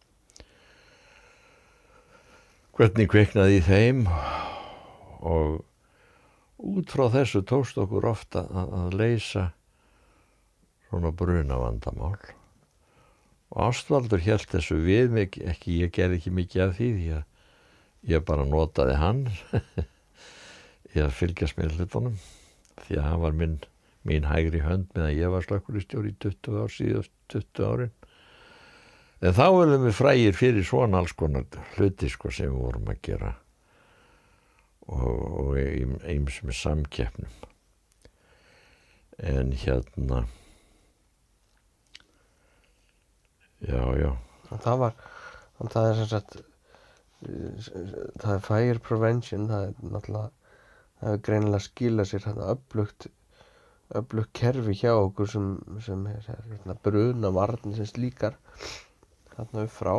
[2.77, 4.05] hvernig kveiknaði í þeim?
[5.21, 5.61] Og
[6.61, 9.49] út frá þessu tókst okkur ofta að, leysa
[10.87, 12.17] svona bruna vandamál
[13.51, 18.11] og Ástvaldur held þessu við mig ekki, ég gerði ekki mikið af því því að
[18.13, 19.23] ég bara notaði hann
[20.95, 22.15] ég að fylgjast með hlutunum.
[22.81, 23.57] Því að hann var minn,
[24.07, 27.93] mín hægri hönd meðan ég var slökkulistjóri í 20 ár síðast 20 árin
[29.21, 31.45] en þá erum við frægir fyrir svona alls konar
[31.75, 33.31] hluti sko sem við vorum að gera.
[34.91, 35.55] Og,
[36.03, 37.35] eins með samkeppnum.
[39.21, 40.25] En hérna
[43.61, 44.11] já, já.
[44.49, 44.95] Það var
[45.69, 46.37] það er sem sagt
[48.21, 50.29] það er fire prevention það er náttúrulega
[51.01, 53.07] það hefur greinilega skilað sér þetta upplugt
[53.99, 55.51] upplugt kerfi hjá okkur sem,
[55.85, 58.39] sem er, er, er bruna varnir sem slíkar
[59.35, 59.93] þarna upp frá.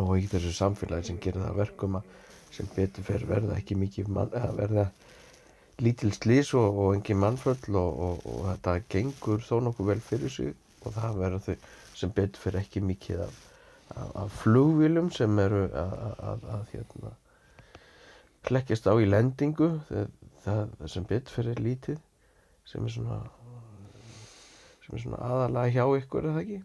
[0.00, 2.12] Og í þessu samfélagi sem gerir það verkum að
[2.54, 4.86] sem betur fer verða ekki mikið mann, verða
[5.82, 10.32] lítil slís og, og engin mannföll og, og, og þetta gengur þó nokkuð vel fyrir
[10.32, 10.54] sig.
[10.84, 13.36] Og það verður þau sem betur fyrir ekki mikið af,
[13.94, 17.14] af, af flugvílum sem eru að, að hérna,
[18.46, 19.70] klekkjast á í lendingu.
[19.88, 20.12] Það,
[20.44, 22.02] það sem betur fyrir lítið
[22.68, 23.18] sem er svona
[24.84, 26.60] sem er svona aðalega hjá ykkur eða ekki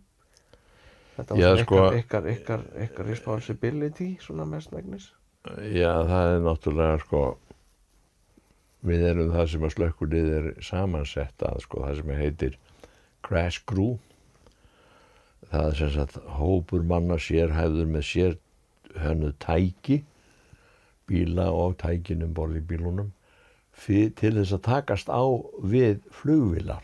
[1.20, 5.12] þetta var Já, svona sko- ykkar, ykkar, ykkar, responsibility svona mestmægnis
[5.72, 7.24] Já, það er náttúrulega sko
[8.90, 12.58] við erum það sem að slökkulið er samansett að sko það sem heitir
[13.28, 13.98] crash crew.
[15.50, 18.38] Það er sem sagt hópur manna sérhæfður með sér
[19.00, 20.04] hönnu tæki
[21.10, 23.12] bíla og tækinum borð í bílunum
[23.74, 25.24] fyr, til þess að takast á
[25.64, 26.84] við flugvilar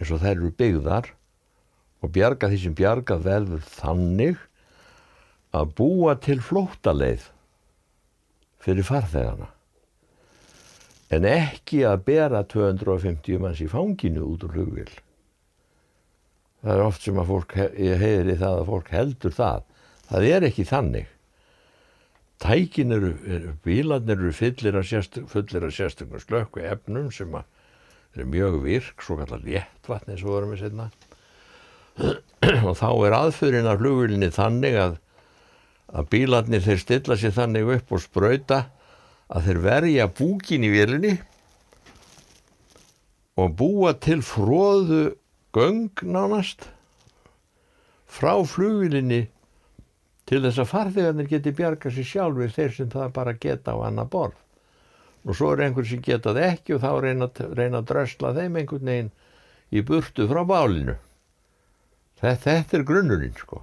[0.00, 1.10] eins og þær eru byggðar
[2.04, 4.38] og bjarga því sem bjarga verður þannig
[5.54, 7.30] að búa til flóttaleið
[8.64, 9.48] fyrir farþegana.
[11.14, 14.92] En ekki að bera 250 manns í fanginu út úr hugvil
[16.64, 17.56] það er oft sem að fólk
[18.00, 19.66] heyri það að fólk heldur það.
[20.08, 21.10] Það er ekki þannig.
[22.44, 27.44] Tækin eru, eru bílarnir eru fullir af sérstökum slökku efnum sem að
[28.16, 30.88] eru mjög virk, svo kallar léttvatni eins og vorum við setna
[32.68, 35.00] og þá er aðfyrin af flugvilinni þannig að
[35.94, 38.64] að bílarnir þeir stilla sér þannig upp og sprauta
[39.30, 41.12] að þeir verja búkin í vélinni
[43.38, 45.04] og búa til fróðu
[45.54, 46.66] göng nánast
[48.10, 49.24] frá flugvilinni
[50.26, 54.08] til þess að farþegarnir geti bjarga sér sjálfur þeir sem það bara geta á annar
[54.10, 54.38] borð.
[55.24, 58.58] Og svo er einhver sem geta það ekki og þá reyna, reyna að drösla þeim
[58.60, 59.12] einhvern veginn
[59.72, 60.96] í burtu frá bálinu
[62.24, 63.62] þetta, er grunnurinn sko.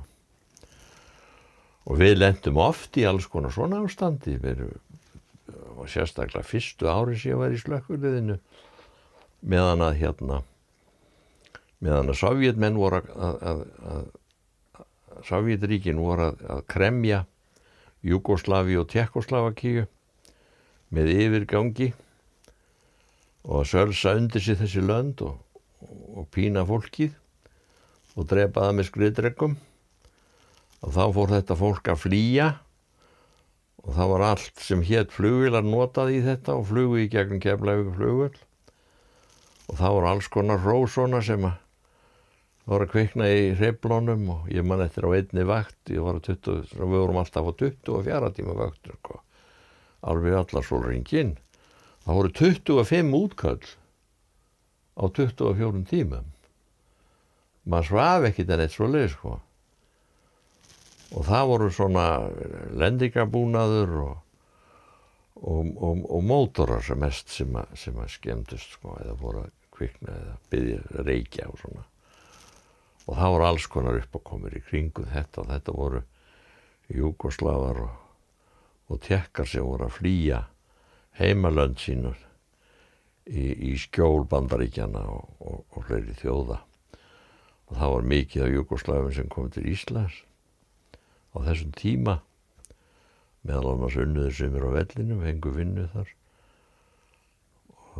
[1.89, 4.38] Og við lendum oft í alls konar svona ástandi.
[4.41, 4.68] Við
[5.82, 8.38] og sérstaklega fyrstu ári sem ég var í slökkuliðinu
[9.41, 10.41] meðan að hérna
[11.82, 14.03] meðan að sovjetmenn voru að, að, að,
[14.78, 17.24] að sovjetríkin voru að, kremja
[18.05, 19.88] Júgoslavi og Tjekkoslavakíu
[20.93, 21.91] með yfirgangi
[23.45, 25.39] og að sölsa undir sig þessi lönd og,
[26.14, 27.18] og pína fólkið
[28.16, 29.55] og drepa það með skriðdregum
[30.82, 32.47] og þá fór þetta fólk að flýja
[33.82, 37.95] og það var allt sem hétt flugvilar notað í þetta og flugu í gegnum keflavíku
[37.97, 38.39] flugvöld
[39.72, 41.59] og það voru alls konar rósona sem að
[42.70, 46.28] voru að kvikna í hreiflónum og ég man eftir á einni vakt ég var að
[46.30, 49.22] 20, við vorum alltaf á 24 tíma vaktur sko.
[50.01, 51.38] alveg allar svo ringin
[52.05, 53.66] það voru 25 útköll
[54.97, 56.30] á 24 tímum
[57.70, 59.38] maður svaf ekkit en eitt svo leið sko.
[61.12, 62.05] Og það voru svona
[62.80, 64.14] lendingabúnaður og,
[65.41, 69.51] og, og, og mótorar sem mest sem að, sem að skemmtust sko, eða voru að
[69.76, 71.86] kvikna eða byggja reykja og svona.
[73.09, 76.01] Og það voru alls konar uppákomur í kringu þetta og þetta voru
[76.91, 77.93] júkoslavar og,
[78.91, 80.41] og tekkar sem voru að flýja
[81.20, 82.18] heimalönd sínur
[83.28, 86.62] í, í skjól bandaríkjana og, og fleiri þjóða
[87.72, 90.17] og það var mikið af júkoslavum sem kom til Íslands
[91.32, 92.17] á þessum tíma.
[93.47, 96.11] Meðal annars unnuður sem er á vellinu hengu vinnu þar.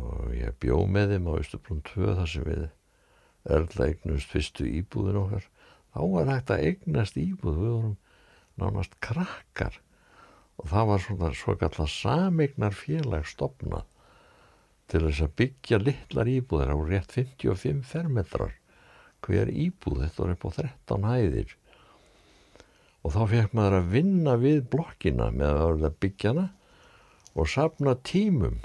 [0.02, 2.62] Og ég bjó með þeim á Östublum 2 þar sem við
[3.56, 5.48] erla eignust fyrstu íbúðin okkar.
[5.96, 7.58] Þá var hægt að eignast íbúð.
[7.64, 7.96] Við vorum
[8.60, 9.80] nánast krakkar.
[10.60, 13.88] Og það var svona svo kallar samignar félag stopnað
[14.92, 18.52] til þess að byggja litlar íbúðir á rétt 55 fermetrar
[19.26, 21.54] hver íbúð þetta var upp á 13 hæðir.
[23.02, 26.44] Og þá fekk maður að vinna við blokkina með að verða byggjana
[27.32, 28.60] og sapna tímum.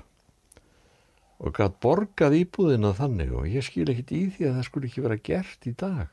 [1.37, 5.05] Og gætt borgað íbúðina þannig og ég skil ekkit í því að það skulle ekki
[5.05, 6.07] vera gert í dag.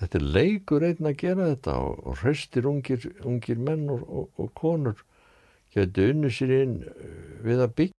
[0.00, 4.52] Þetta er leikur einn að gera þetta og, hraustir ungir, ungir menn og, og, og
[4.56, 5.02] konur
[5.74, 7.99] geti unnu sér inn uh, við að byggja